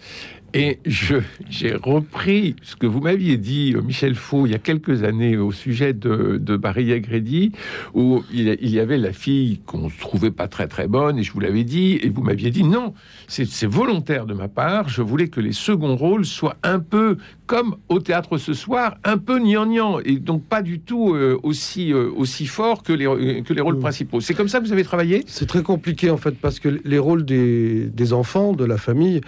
Et 0.54 0.78
j'ai 0.84 1.74
repris 1.74 2.56
ce 2.62 2.76
que 2.76 2.86
vous 2.86 3.00
m'aviez 3.00 3.38
dit, 3.38 3.72
euh, 3.74 3.80
Michel 3.80 4.14
Faux, 4.14 4.46
il 4.46 4.52
y 4.52 4.54
a 4.54 4.58
quelques 4.58 5.02
années, 5.02 5.38
au 5.38 5.50
sujet 5.50 5.94
de, 5.94 6.36
de 6.38 6.56
Barilla 6.56 6.98
Grédy, 6.98 7.52
où 7.94 8.22
il, 8.32 8.58
il 8.60 8.70
y 8.70 8.78
avait 8.78 8.98
la 8.98 9.12
fille 9.12 9.60
qu'on 9.64 9.78
ne 9.86 9.88
trouvait 9.88 10.30
pas 10.30 10.48
très 10.48 10.68
très 10.68 10.88
bonne, 10.88 11.18
et 11.18 11.22
je 11.22 11.32
vous 11.32 11.40
l'avais 11.40 11.64
dit, 11.64 11.98
et 12.02 12.10
vous 12.10 12.22
m'aviez 12.22 12.50
dit 12.50 12.64
non, 12.64 12.92
c'est, 13.28 13.46
c'est 13.46 13.66
volontaire 13.66 14.26
de 14.26 14.34
ma 14.34 14.48
part, 14.48 14.90
je 14.90 15.00
voulais 15.00 15.28
que 15.28 15.40
les 15.40 15.52
seconds 15.52 15.96
rôles 15.96 16.26
soient 16.26 16.56
un 16.62 16.80
peu 16.80 17.16
comme 17.46 17.76
au 17.88 17.98
théâtre 17.98 18.36
ce 18.38 18.52
soir, 18.54 18.96
un 19.04 19.18
peu 19.18 19.38
gnangnan, 19.38 20.00
et 20.04 20.16
donc 20.18 20.44
pas 20.44 20.60
du 20.62 20.80
tout 20.80 21.14
euh, 21.14 21.38
aussi, 21.42 21.92
euh, 21.92 22.10
aussi 22.14 22.46
fort 22.46 22.82
que 22.82 22.92
les, 22.92 23.06
euh, 23.06 23.42
que 23.42 23.54
les 23.54 23.60
rôles 23.62 23.76
Mm. 23.76 23.80
principaux. 23.80 24.20
C'est 24.20 24.34
comme 24.34 24.48
ça 24.48 24.60
que 24.60 24.66
vous 24.66 24.72
avez 24.72 24.84
travaillé? 24.84 25.24
C'est 25.26 25.46
très 25.46 25.62
compliqué 25.62 26.10
en 26.10 26.18
fait 26.18 26.32
parce 26.32 26.60
que 26.60 26.80
les 26.84 26.98
rôles 26.98 27.24
des, 27.24 27.86
des 27.86 28.12
enfants, 28.12 28.52
de 28.52 28.64
la 28.64 28.76
famille, 28.76 29.20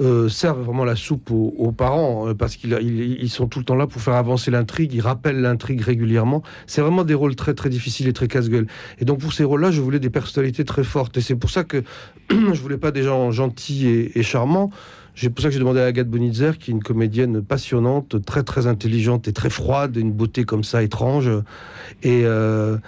euh, 0.00 0.28
servent 0.28 0.62
vraiment 0.62 0.84
la 0.84 0.96
soupe 0.96 1.30
aux, 1.30 1.72
parents 1.72 2.28
euh, 2.28 2.34
parce 2.34 2.56
qu'ils 2.56 2.72
ils- 2.82 3.28
sont 3.30 3.46
tout 3.46 3.58
le 3.58 3.64
temps 3.64 3.74
là 3.74 3.86
pour 3.86 4.00
faire 4.00 4.14
avancer 4.14 4.50
l'intrigue, 4.50 4.92
ils 4.94 5.00
rappellent 5.00 5.40
l'intrigue 5.40 5.80
régulièrement. 5.82 6.42
C'est 6.66 6.80
vraiment 6.80 7.04
des 7.04 7.14
rôles 7.14 7.36
très 7.36 7.54
très 7.54 7.68
difficiles 7.68 8.08
et 8.08 8.12
très 8.12 8.28
casse-gueule. 8.28 8.66
Et 8.98 9.04
donc 9.04 9.20
pour 9.20 9.32
ces 9.32 9.44
rôles-là, 9.44 9.70
je 9.70 9.80
voulais 9.80 10.00
des 10.00 10.10
personnalités 10.10 10.64
très 10.64 10.84
fortes 10.84 11.16
et 11.18 11.20
c'est 11.20 11.36
pour 11.36 11.50
ça 11.50 11.64
que 11.64 11.82
je 12.30 12.60
voulais 12.60 12.78
pas 12.78 12.90
des 12.90 13.02
gens 13.02 13.30
gentils 13.30 13.86
et 14.14 14.22
charmants. 14.22 14.70
C'est 15.14 15.28
pour 15.28 15.42
ça 15.42 15.48
que 15.48 15.52
j'ai 15.52 15.58
demandé 15.58 15.80
à 15.80 15.84
Agathe 15.84 16.08
Bonitzer, 16.08 16.52
qui 16.58 16.70
est 16.70 16.74
une 16.74 16.82
comédienne 16.82 17.42
passionnante, 17.42 18.24
très 18.24 18.42
très 18.42 18.66
intelligente 18.66 19.28
et 19.28 19.32
très 19.32 19.50
froide, 19.50 19.96
une 19.96 20.12
beauté 20.12 20.44
comme 20.44 20.64
ça 20.64 20.82
étrange, 20.82 21.30
et, 22.02 22.22
euh, 22.24 22.78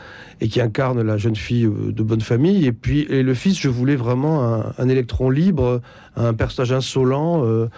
et 0.40 0.48
qui 0.48 0.60
incarne 0.60 1.02
la 1.02 1.18
jeune 1.18 1.36
fille 1.36 1.66
euh, 1.66 1.92
de 1.92 2.02
bonne 2.02 2.22
famille. 2.22 2.64
Et 2.64 2.72
puis 2.72 3.00
et 3.10 3.22
le 3.22 3.34
fils, 3.34 3.60
je 3.60 3.68
voulais 3.68 3.96
vraiment 3.96 4.62
un, 4.78 4.88
électron 4.88 5.28
libre, 5.28 5.82
un 6.16 6.32
personnage 6.32 6.72
insolent. 6.72 7.44
euh, 7.44 7.68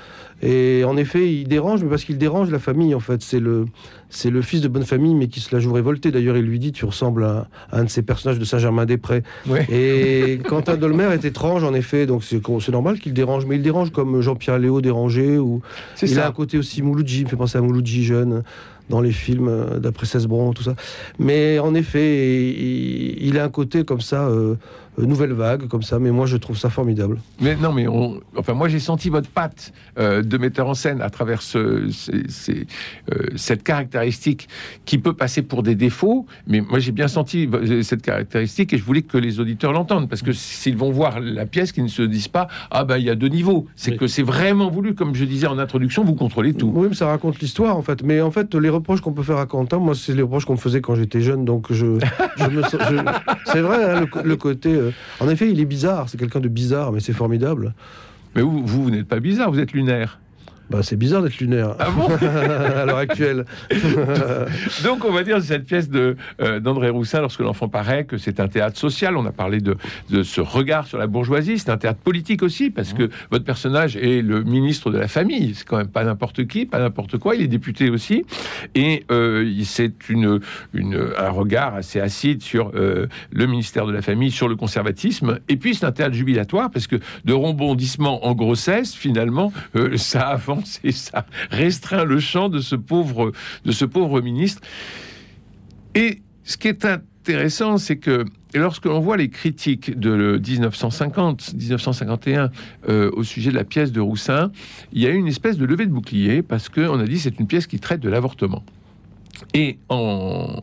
et 0.42 0.84
en 0.84 0.96
effet, 0.96 1.32
il 1.32 1.48
dérange, 1.48 1.82
mais 1.82 1.88
parce 1.88 2.04
qu'il 2.04 2.18
dérange 2.18 2.50
la 2.50 2.58
famille, 2.58 2.94
en 2.94 3.00
fait. 3.00 3.22
C'est 3.22 3.40
le, 3.40 3.66
c'est 4.10 4.28
le 4.28 4.42
fils 4.42 4.60
de 4.60 4.68
bonne 4.68 4.84
famille, 4.84 5.14
mais 5.14 5.28
qui 5.28 5.40
se 5.40 5.54
la 5.54 5.60
joue 5.60 5.72
révolté. 5.72 6.10
D'ailleurs, 6.10 6.36
il 6.36 6.44
lui 6.44 6.58
dit 6.58 6.72
Tu 6.72 6.84
ressembles 6.84 7.24
à, 7.24 7.48
à 7.70 7.80
un 7.80 7.84
de 7.84 7.88
ces 7.88 8.02
personnages 8.02 8.38
de 8.38 8.44
Saint-Germain-des-Prés. 8.44 9.22
Ouais. 9.46 9.66
Et 9.70 10.38
Quentin 10.48 10.76
Dolmer 10.76 11.08
est 11.12 11.24
étrange, 11.24 11.64
en 11.64 11.72
effet, 11.72 12.06
donc 12.06 12.22
c'est 12.22 12.40
c'est 12.60 12.72
normal 12.72 12.98
qu'il 12.98 13.14
dérange, 13.14 13.46
mais 13.46 13.56
il 13.56 13.62
dérange 13.62 13.90
comme 13.90 14.20
Jean-Pierre 14.20 14.58
Léo 14.58 14.80
dérangé, 14.80 15.38
ou 15.38 15.62
C'est 15.94 16.10
il 16.10 16.20
a 16.20 16.28
un 16.28 16.32
côté 16.32 16.58
aussi 16.58 16.82
Mouloudji, 16.82 17.20
il 17.20 17.24
me 17.24 17.28
fait 17.30 17.36
penser 17.36 17.56
à 17.56 17.62
Mouloudji 17.62 18.04
jeune. 18.04 18.42
Dans 18.88 19.00
les 19.00 19.12
films 19.12 19.48
euh, 19.48 19.78
d'après 19.78 20.06
Cesbron, 20.06 20.52
tout 20.52 20.62
ça. 20.62 20.74
Mais 21.18 21.58
en 21.58 21.74
effet, 21.74 22.50
il, 22.52 23.26
il 23.28 23.38
a 23.38 23.44
un 23.44 23.48
côté 23.50 23.84
comme 23.84 24.00
ça. 24.00 24.26
euh, 24.28 24.54
euh, 24.98 25.04
nouvelle 25.04 25.32
vague 25.34 25.68
comme 25.68 25.82
ça 25.82 25.98
mais 25.98 26.10
moi 26.10 26.24
je 26.24 26.38
trouve 26.38 26.56
ça 26.56 26.70
formidable 26.70 27.18
Mais 27.42 27.54
non, 27.54 27.70
mais 27.70 27.86
on- 27.86 28.18
enfin, 28.34 28.54
moi 28.54 28.66
j'ai 28.68 28.78
senti 28.78 29.10
votre 29.10 29.28
patte 29.28 29.74
euh, 29.98 30.22
de 30.22 30.38
metteur 30.38 30.66
en 30.70 30.72
scène 30.72 31.02
à 31.02 31.10
travers 31.10 31.42
ce- 31.42 31.90
ces- 31.90 32.22
ces, 32.30 32.66
euh, 33.12 33.26
cette 33.36 33.62
caractéristique 33.62 34.48
qui 34.86 34.96
peut 34.96 35.12
passer 35.12 35.42
pour 35.42 35.62
des 35.62 35.74
défauts, 35.74 36.24
mais 36.46 36.62
moi 36.62 36.78
j'ai 36.78 36.92
bien 36.92 37.08
senti 37.08 37.46
cette 37.82 38.00
caractéristique 38.00 38.72
et 38.72 38.78
je 38.78 38.84
voulais 38.84 39.02
que 39.02 39.18
les 39.18 39.38
auditeurs 39.38 39.74
l'entendent 39.74 40.08
parce 40.08 40.22
que 40.22 40.32
s'ils 40.32 40.78
vont 40.78 40.90
voir 40.92 41.20
la 41.20 41.44
pièce, 41.44 41.72
qu'ils 41.72 41.84
ne 41.84 41.88
se 41.90 42.00
disent 42.00 42.28
pas 42.28 42.48
ah 42.70 42.84
ben 42.84 42.96
il 42.96 43.04
y 43.04 43.10
a 43.10 43.14
deux 43.16 43.28
niveaux, 43.28 43.66
c'est 43.76 43.90
Oui. 43.90 43.96
que 43.98 44.06
c'est 44.06 44.22
vraiment 44.22 44.70
voulu, 44.70 44.94
comme 44.94 45.14
je 45.14 45.26
disais 45.26 45.46
en 45.46 45.58
introduction, 45.58 46.04
vous 46.04 46.14
contrôlez 46.14 46.54
tout. 46.54 46.72
Oui, 46.74 46.86
mais 46.88 46.94
ça 46.96 47.08
raconte 47.08 47.38
l'histoire 47.40 47.76
en 47.76 47.82
fait. 47.82 48.02
Mais 48.02 48.22
en 48.22 48.30
fait, 48.30 48.54
les 48.54 48.70
reproches 48.76 49.00
qu'on 49.00 49.12
peut 49.12 49.22
faire 49.22 49.38
à 49.38 49.46
Quentin, 49.46 49.78
moi, 49.78 49.94
c'est 49.94 50.14
les 50.14 50.22
reproches 50.22 50.44
qu'on 50.44 50.54
me 50.54 50.58
faisait 50.58 50.80
quand 50.80 50.94
j'étais 50.94 51.20
jeune. 51.20 51.44
Donc, 51.44 51.72
je, 51.72 51.86
me 51.86 52.00
je- 52.62 53.12
c'est 53.52 53.60
vrai, 53.60 53.84
hein, 53.84 54.06
le, 54.24 54.36
côté. 54.36 54.72
euh, 54.74 54.90
En 55.20 55.28
effet, 55.28 55.50
il 55.50 55.60
est 55.60 55.64
bizarre. 55.66 56.08
C'est 56.08 56.18
quelqu'un 56.18 56.40
de 56.40 56.48
bizarre, 56.48 56.92
mais 56.92 57.00
c'est 57.00 57.12
formidable. 57.12 57.74
Mais 58.34 58.42
vous, 58.42 58.64
vous 58.64 58.90
n'êtes 58.90 59.08
pas 59.08 59.20
bizarre, 59.20 59.50
vous 59.50 59.58
êtes 59.60 59.72
lunaire. 59.72 60.20
Bah, 60.70 60.80
c'est 60.82 60.96
bizarre 60.96 61.22
d'être 61.22 61.38
lunaire 61.38 61.76
Ah 61.78 61.90
bon 61.90 62.08
à 62.26 62.84
l'heure 62.84 62.98
actuelle. 62.98 63.44
Donc, 64.84 65.04
on 65.04 65.12
va 65.12 65.22
dire 65.22 65.40
cette 65.40 65.64
pièce 65.64 65.88
de 65.88 66.16
euh, 66.40 66.60
d'André 66.60 66.88
Roussin, 66.90 67.20
lorsque 67.20 67.40
l'enfant 67.40 67.68
paraît, 67.68 68.04
que 68.04 68.18
c'est 68.18 68.40
un 68.40 68.48
théâtre 68.48 68.76
social. 68.76 69.16
On 69.16 69.26
a 69.26 69.32
parlé 69.32 69.60
de, 69.60 69.76
de 70.10 70.22
ce 70.22 70.40
regard 70.40 70.86
sur 70.86 70.98
la 70.98 71.06
bourgeoisie. 71.06 71.58
C'est 71.58 71.70
un 71.70 71.76
théâtre 71.76 72.00
politique 72.00 72.42
aussi, 72.42 72.70
parce 72.70 72.92
que 72.92 73.10
votre 73.30 73.44
personnage 73.44 73.96
est 73.96 74.22
le 74.22 74.42
ministre 74.42 74.90
de 74.90 74.98
la 74.98 75.08
famille. 75.08 75.54
C'est 75.54 75.66
quand 75.66 75.76
même 75.76 75.88
pas 75.88 76.04
n'importe 76.04 76.46
qui, 76.46 76.66
pas 76.66 76.80
n'importe 76.80 77.18
quoi. 77.18 77.36
Il 77.36 77.42
est 77.42 77.48
député 77.48 77.90
aussi, 77.90 78.24
et 78.74 79.04
euh, 79.10 79.52
c'est 79.64 80.08
une, 80.08 80.40
une 80.74 81.10
un 81.16 81.30
regard 81.30 81.74
assez 81.74 82.00
acide 82.00 82.42
sur 82.42 82.72
euh, 82.74 83.06
le 83.32 83.46
ministère 83.46 83.86
de 83.86 83.92
la 83.92 84.02
famille, 84.02 84.30
sur 84.30 84.48
le 84.48 84.56
conservatisme. 84.56 85.38
Et 85.48 85.56
puis, 85.56 85.74
c'est 85.74 85.86
un 85.86 85.92
théâtre 85.92 86.14
jubilatoire, 86.14 86.70
parce 86.70 86.86
que 86.86 86.96
de 87.24 87.32
rebondissement 87.32 88.26
en 88.26 88.34
grossesse, 88.34 88.94
finalement, 88.94 89.52
euh, 89.76 89.96
ça 89.96 90.28
avance 90.28 90.55
ça 90.92 91.26
restreint 91.50 92.04
le 92.04 92.20
champ 92.20 92.48
de 92.48 92.60
ce 92.60 92.76
pauvre 92.76 93.32
de 93.64 93.72
ce 93.72 93.84
pauvre 93.84 94.20
ministre. 94.20 94.62
Et 95.94 96.20
ce 96.44 96.56
qui 96.56 96.68
est 96.68 96.84
intéressant, 96.84 97.78
c'est 97.78 97.96
que 97.96 98.24
lorsque 98.54 98.84
l'on 98.84 99.00
voit 99.00 99.16
les 99.16 99.28
critiques 99.28 99.98
de 99.98 100.40
1950, 100.46 101.54
1951 101.54 102.50
euh, 102.88 103.10
au 103.14 103.24
sujet 103.24 103.50
de 103.50 103.56
la 103.56 103.64
pièce 103.64 103.92
de 103.92 104.00
Roussin, 104.00 104.50
il 104.92 105.02
y 105.02 105.06
a 105.06 105.10
eu 105.10 105.16
une 105.16 105.26
espèce 105.26 105.58
de 105.58 105.64
levée 105.64 105.86
de 105.86 105.92
bouclier 105.92 106.42
parce 106.42 106.68
qu'on 106.68 106.98
a 107.00 107.04
dit 107.04 107.18
c'est 107.18 107.38
une 107.38 107.46
pièce 107.46 107.66
qui 107.66 107.80
traite 107.80 108.00
de 108.00 108.08
l'avortement. 108.08 108.62
Et 109.54 109.78
en 109.88 110.62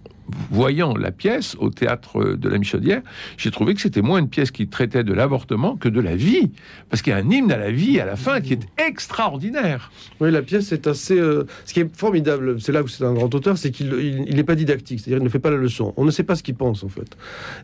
voyant 0.49 0.95
la 0.95 1.11
pièce 1.11 1.55
au 1.59 1.69
théâtre 1.69 2.35
de 2.35 2.49
la 2.49 2.57
Michaudière, 2.57 3.01
j'ai 3.37 3.51
trouvé 3.51 3.73
que 3.73 3.81
c'était 3.81 4.01
moins 4.01 4.19
une 4.19 4.29
pièce 4.29 4.51
qui 4.51 4.67
traitait 4.67 5.03
de 5.03 5.13
l'avortement 5.13 5.75
que 5.75 5.89
de 5.89 5.99
la 5.99 6.15
vie. 6.15 6.51
Parce 6.89 7.01
qu'il 7.01 7.11
y 7.11 7.15
a 7.15 7.19
un 7.19 7.29
hymne 7.29 7.51
à 7.51 7.57
la 7.57 7.71
vie 7.71 7.99
à 7.99 8.05
la 8.05 8.15
fin 8.15 8.41
qui 8.41 8.53
est 8.53 8.61
extraordinaire. 8.77 9.91
Oui, 10.21 10.31
la 10.31 10.41
pièce 10.41 10.71
est 10.71 10.87
assez. 10.87 11.19
euh, 11.19 11.43
ce 11.65 11.73
qui 11.73 11.81
est 11.81 11.95
formidable, 11.95 12.59
c'est 12.61 12.71
là 12.71 12.81
où 12.83 12.87
c'est 12.87 13.03
un 13.03 13.13
grand 13.13 13.33
auteur, 13.35 13.57
c'est 13.57 13.71
qu'il 13.71 13.93
il, 13.93 14.25
il 14.27 14.35
n'est 14.35 14.43
pas 14.43 14.55
didactique, 14.55 14.99
c'est-à-dire 15.01 15.19
il 15.19 15.25
ne 15.25 15.29
fait 15.29 15.39
pas 15.39 15.51
la 15.51 15.57
leçon. 15.57 15.93
On 15.97 16.05
ne 16.05 16.11
sait 16.11 16.23
pas 16.23 16.35
ce 16.35 16.43
qu'il 16.43 16.55
pense 16.55 16.83
en 16.83 16.89
fait, 16.89 17.17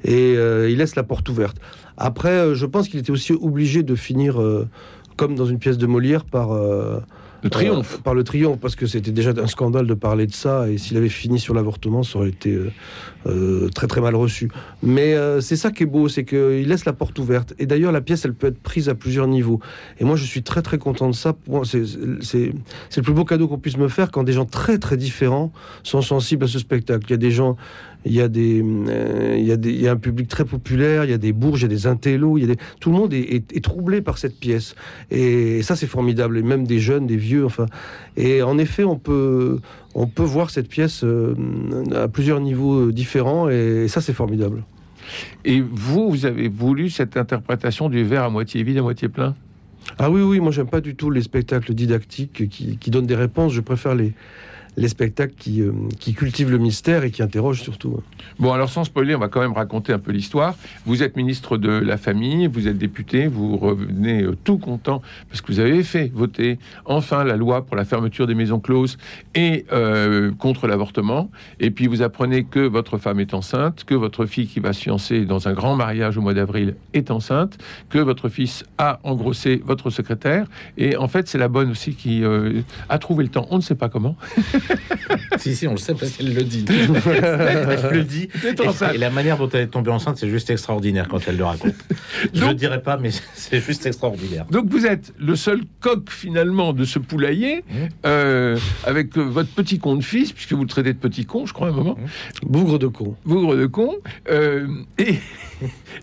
et 0.04 0.36
euh, 0.36 0.70
il 0.70 0.78
laisse 0.78 0.96
la 0.96 1.04
porte 1.04 1.28
ouverte. 1.30 1.58
Après, 1.98 2.30
euh, 2.30 2.56
je 2.56 2.66
pense 2.66 2.90
qu'il 2.90 3.00
était 3.00 3.12
aussi 3.12 3.34
obligé 3.34 3.84
de 3.84 3.96
finir 3.96 4.40
comme 5.16 5.36
dans 5.36 5.46
une 5.46 5.60
pièce 5.60 5.78
de 5.78 5.88
Molière 5.88 6.26
par. 6.26 6.50
Le 7.44 7.50
triomphe. 7.50 7.96
euh, 7.96 8.02
par 8.02 8.14
le 8.14 8.24
triomphe, 8.24 8.60
parce 8.60 8.76
que 8.76 8.86
c'était 8.86 9.12
déjà 9.12 9.32
un 9.38 9.48
scandale 9.48 9.88
de 9.88 9.94
parler 9.94 10.28
de 10.28 10.34
ça, 10.34 10.70
et 10.70 10.78
s'il 10.78 10.98
avait 10.98 11.10
fini 11.10 11.40
sur 11.40 11.54
l'avortement, 11.54 12.04
ça 12.04 12.20
aurait 12.20 12.30
été 12.30 12.52
euh, 12.54 12.72
euh, 13.28 13.70
très 13.70 13.88
très 13.88 14.02
mal 14.02 14.16
reçu. 14.16 14.50
Mais 14.84 15.14
euh, 15.14 15.42
c'est 15.42 15.56
ça 15.56 15.72
qui 15.72 15.84
est 15.84 15.86
beau, 15.86 16.08
c'est 16.08 16.26
qu'il 16.26 16.68
laisse 16.68 16.86
la 16.86 16.94
porte 16.94 17.18
ouverte. 17.20 17.54
Et 17.60 17.66
d'ailleurs, 17.66 17.92
la 17.92 18.02
pièce, 18.02 18.26
elle 18.26 18.34
peut 18.34 18.48
être 18.48 18.60
prise 18.60 18.90
à 18.90 18.96
plusieurs 18.96 19.28
niveaux. 19.28 19.60
Et 20.00 20.06
moi, 20.06 20.16
je 20.16 20.26
suis 20.26 20.44
très 20.44 20.62
très 20.62 20.78
content 20.78 21.10
de 21.10 21.16
ça. 21.16 21.36
C'est 21.64 22.54
le 22.98 23.02
plus 23.02 23.14
beau 23.14 23.26
cadeau 23.26 23.48
qu'on 23.48 23.58
puisse 23.58 23.78
me 23.78 23.88
faire 23.88 24.12
quand 24.12 24.24
des 24.24 24.34
gens 24.34 24.46
très 24.46 24.78
très 24.78 24.98
différents 24.98 25.52
sont 25.84 26.02
sensibles 26.02 26.46
à 26.46 26.48
ce 26.48 26.60
spectacle. 26.60 27.06
Il 27.08 27.12
y 27.12 27.14
a 27.14 27.18
des 27.18 27.32
gens, 27.32 27.58
il 28.06 28.14
y 28.14 28.22
a 28.22 28.28
des, 28.30 28.64
euh, 28.64 29.36
il 29.38 29.46
y 29.46 29.52
a 29.52 29.58
des, 29.58 29.72
il 29.72 29.82
y 29.82 29.88
a 29.88 29.92
un 29.92 29.98
public 29.98 30.28
très 30.28 30.46
populaire, 30.46 31.04
il 31.04 31.12
y 31.12 31.14
a 31.14 31.18
des 31.18 31.34
bourges, 31.34 31.62
il 31.62 31.64
y 31.64 31.66
a 31.66 31.70
des 31.70 31.86
intellos, 31.88 32.38
il 32.38 32.42
y 32.42 32.44
a 32.46 32.48
des, 32.56 32.58
tout 32.80 32.92
le 32.92 32.98
monde 32.98 33.14
est, 33.14 33.20
est- 33.20 33.56
est 33.56 33.64
troublé 33.64 34.02
par 34.02 34.18
cette 34.18 34.40
pièce. 34.40 34.76
Et 35.12 35.62
ça, 35.64 35.76
c'est 35.76 35.88
formidable. 35.88 36.38
Et 36.38 36.42
même 36.42 36.66
des 36.66 36.80
jeunes, 36.80 37.08
des 37.08 37.18
vieux, 37.18 37.46
enfin. 37.46 37.66
Et 38.16 38.42
en 38.42 38.58
effet, 38.58 38.84
on 38.86 38.98
peut, 38.98 39.60
on 39.96 40.08
peut 40.08 40.24
voir 40.24 40.50
cette 40.50 40.70
pièce 40.70 41.04
euh, 41.04 41.36
à 41.94 42.08
plusieurs 42.08 42.40
niveaux 42.40 42.88
euh, 42.88 42.92
différents. 42.94 43.50
Et 43.50 43.88
ça, 43.90 44.00
c'est 44.02 44.14
formidable. 44.14 44.64
Et 45.44 45.60
vous, 45.62 46.10
vous 46.10 46.26
avez 46.26 46.48
voulu 46.48 46.90
cette 46.90 47.18
interprétation 47.18 47.90
du 47.90 48.04
verre 48.04 48.24
à 48.24 48.30
moitié 48.30 48.64
vide, 48.64 48.78
à 48.78 48.82
moitié 48.82 49.10
plein? 49.10 49.36
Ah 49.98 50.12
oui, 50.12 50.22
oui, 50.22 50.40
moi 50.40 50.52
j'aime 50.52 50.68
pas 50.68 50.82
du 50.82 50.94
tout 50.96 51.10
les 51.10 51.22
spectacles 51.24 51.74
didactiques 51.74 52.48
qui, 52.50 52.78
qui 52.78 52.92
donnent 52.92 53.08
des 53.08 53.16
réponses. 53.16 53.54
Je 53.54 53.62
préfère 53.62 53.96
les, 53.96 54.14
les 54.80 54.88
spectacles 54.88 55.34
qui, 55.38 55.62
euh, 55.62 55.74
qui 56.00 56.14
cultivent 56.14 56.50
le 56.50 56.58
mystère 56.58 57.04
et 57.04 57.12
qui 57.12 57.22
interrogent 57.22 57.62
surtout. 57.62 58.02
Bon, 58.40 58.54
alors 58.54 58.70
sans 58.70 58.86
spoiler, 58.86 59.14
on 59.14 59.20
va 59.20 59.28
quand 59.28 59.42
même 59.42 59.52
raconter 59.52 59.92
un 59.92 60.00
peu 60.00 60.12
l'histoire. 60.12 60.56
Vous 60.86 61.04
êtes 61.04 61.18
ministre 61.18 61.58
de 61.58 61.70
la 61.70 61.98
Famille, 61.98 62.48
vous 62.48 62.68
êtes 62.68 62.78
député, 62.78 63.28
vous 63.28 63.58
revenez 63.58 64.24
euh, 64.24 64.38
tout 64.42 64.58
content 64.58 65.02
parce 65.28 65.42
que 65.42 65.52
vous 65.52 65.60
avez 65.60 65.84
fait 65.84 66.12
voter 66.14 66.60
enfin 66.86 67.26
la 67.26 67.36
loi 67.36 67.66
pour 67.66 67.76
la 67.76 67.84
fermeture 67.84 68.26
des 68.26 68.36
maisons 68.36 68.62
closes 68.62 68.98
et 69.36 69.66
euh, 69.74 70.32
contre 70.32 70.66
l'avortement. 70.66 71.30
Et 71.60 71.72
puis 71.72 71.88
vous 71.88 72.02
apprenez 72.02 72.46
que 72.46 72.62
votre 72.62 72.98
femme 72.98 73.20
est 73.20 73.34
enceinte, 73.34 73.84
que 73.84 73.96
votre 73.96 74.26
fille 74.26 74.48
qui 74.48 74.62
va 74.62 74.72
se 74.72 74.82
fiancer 74.82 75.26
dans 75.26 75.50
un 75.50 75.54
grand 75.54 75.76
mariage 75.76 76.18
au 76.18 76.22
mois 76.22 76.34
d'avril 76.34 76.76
est 76.94 77.12
enceinte, 77.12 77.58
que 77.90 78.00
votre 78.00 78.30
fils 78.30 78.64
a 78.78 79.02
engrossé 79.04 79.62
votre 79.66 79.90
secrétaire. 79.90 80.48
Et 80.78 80.96
en 80.96 81.10
fait, 81.10 81.28
c'est 81.28 81.38
la 81.38 81.50
bonne 81.50 81.72
aussi 81.72 81.96
qui 81.96 82.24
a 82.90 82.98
trouvé 82.98 83.24
le 83.24 83.30
temps. 83.30 83.48
On 83.50 83.58
ne 83.58 83.62
sait 83.62 83.76
pas 83.76 83.90
comment. 83.90 84.16
Si, 85.38 85.56
si, 85.56 85.68
on 85.68 85.72
le 85.72 85.78
sait 85.78 85.94
parce 85.94 86.12
qu'elle 86.12 86.34
le 86.34 86.44
dit. 86.44 86.66
elle 86.70 87.90
le 87.94 88.04
dit. 88.04 88.28
Et, 88.44 88.96
et 88.96 88.98
la 88.98 89.10
manière 89.10 89.38
dont 89.38 89.48
elle 89.50 89.62
est 89.62 89.68
tombée 89.68 89.92
enceinte, 89.92 90.18
c'est 90.18 90.30
juste 90.30 90.50
extraordinaire 90.50 91.08
quand 91.08 91.20
elle 91.28 91.38
le 91.38 91.46
raconte. 91.46 91.76
Je 92.34 92.44
ne 92.46 92.54
dirais 92.54 92.82
pas, 92.82 92.98
mais 92.98 93.10
c'est 93.36 93.62
juste 93.62 93.86
extraordinaire. 93.86 94.46
Donc 94.52 94.70
vous 94.70 94.86
êtes 94.86 95.14
le 95.18 95.36
seul 95.36 95.62
coq 95.80 96.10
finalement 96.10 96.74
de 96.74 96.84
ce 96.84 97.00
poulailler, 97.00 97.64
Mmh. 97.70 97.74
euh, 98.06 98.58
avec 98.86 99.18
euh, 99.18 99.22
votre 99.22 99.50
petit 99.50 99.80
con 99.80 99.96
de 99.96 100.04
fils, 100.04 100.32
puisque 100.34 100.54
vous 100.54 100.64
le 100.64 100.68
traitez 100.68 100.94
de 100.94 100.98
petit 100.98 101.26
con, 101.26 101.46
je 101.46 101.54
crois, 101.54 101.68
à 101.68 101.70
un 101.72 101.74
moment, 101.74 101.98
Bougre 102.44 102.80
de 102.80 102.88
con. 102.88 103.16
bougre 103.26 103.56
de 103.56 103.66
con, 103.66 103.96
euh, 104.30 104.68
et, 104.98 105.16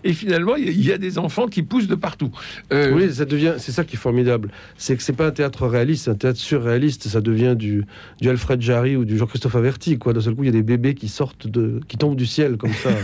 et 0.03 0.13
finalement 0.13 0.55
il 0.55 0.65
y 0.65 0.67
a- 0.69 0.71
il 0.71 0.85
y, 0.85 0.91
a 0.91 0.97
des 0.97 1.17
enfants 1.17 1.47
qui 1.47 1.63
poussent 1.63 1.87
de 1.87 1.95
partout. 1.95 2.31
Euh, 2.71 2.91
Oui, 2.93 3.13
ça 3.13 3.25
devient, 3.25 3.53
c'est 3.57 3.71
ça 3.71 3.83
qui 3.83 3.95
est 3.95 3.99
formidable. 3.99 4.49
C'est 4.77 4.95
que 4.95 5.03
c'est 5.03 5.13
pas 5.13 5.27
un 5.27 5.31
théâtre 5.31 5.67
réaliste, 5.67 6.05
c'est 6.05 6.11
un 6.11 6.15
théâtre 6.15 6.39
surréaliste. 6.39 7.07
Ça 7.07 7.21
devient 7.21 7.55
du, 7.57 7.83
du 8.21 8.29
Alfred 8.29 8.46
Jarry 8.57 8.95
ou 8.95 9.03
du 9.03 9.17
Jean-Christophe 9.17 9.55
Averti, 9.55 9.97
quoi. 9.97 10.13
D'un 10.13 10.21
seul 10.21 10.35
coup, 10.35 10.43
il 10.43 10.47
y 10.47 10.49
a 10.49 10.53
des 10.53 10.63
bébés 10.63 10.93
qui 10.93 11.09
sortent 11.09 11.47
de, 11.47 11.81
qui 11.87 11.97
tombent 11.97 12.15
du 12.15 12.25
ciel 12.25 12.57
comme 12.57 12.73
ça. 12.73 12.89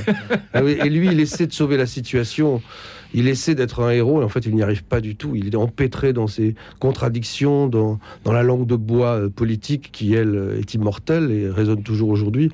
Ah 0.55 0.61
et 0.61 0.89
lui, 0.89 1.07
il 1.07 1.19
essaie 1.19 1.47
de 1.47 1.53
sauver 1.53 1.77
la 1.77 1.87
situation. 1.87 2.61
Il 3.15 3.27
essaie 3.27 3.55
d'être 3.55 3.81
un 3.81 3.89
héros, 3.89 4.21
et 4.21 4.23
en 4.23 4.29
fait, 4.29 4.45
il 4.45 4.55
n'y 4.55 4.61
arrive 4.61 4.83
pas 4.83 5.01
du 5.01 5.15
tout. 5.15 5.35
Il 5.35 5.47
est 5.47 5.55
empêtré 5.55 6.13
dans 6.13 6.27
ses 6.27 6.55
contradictions, 6.79 7.67
dans, 7.67 7.99
dans 8.23 8.31
la 8.31 8.43
langue 8.43 8.67
de 8.67 8.75
bois 8.75 9.17
euh, 9.17 9.29
politique 9.29 9.89
qui, 9.91 10.13
elle, 10.13 10.35
euh, 10.35 10.59
est 10.59 10.73
immortelle 10.75 11.31
et 11.31 11.49
résonne 11.49 11.81
toujours 11.81 12.09
aujourd'hui. 12.09 12.51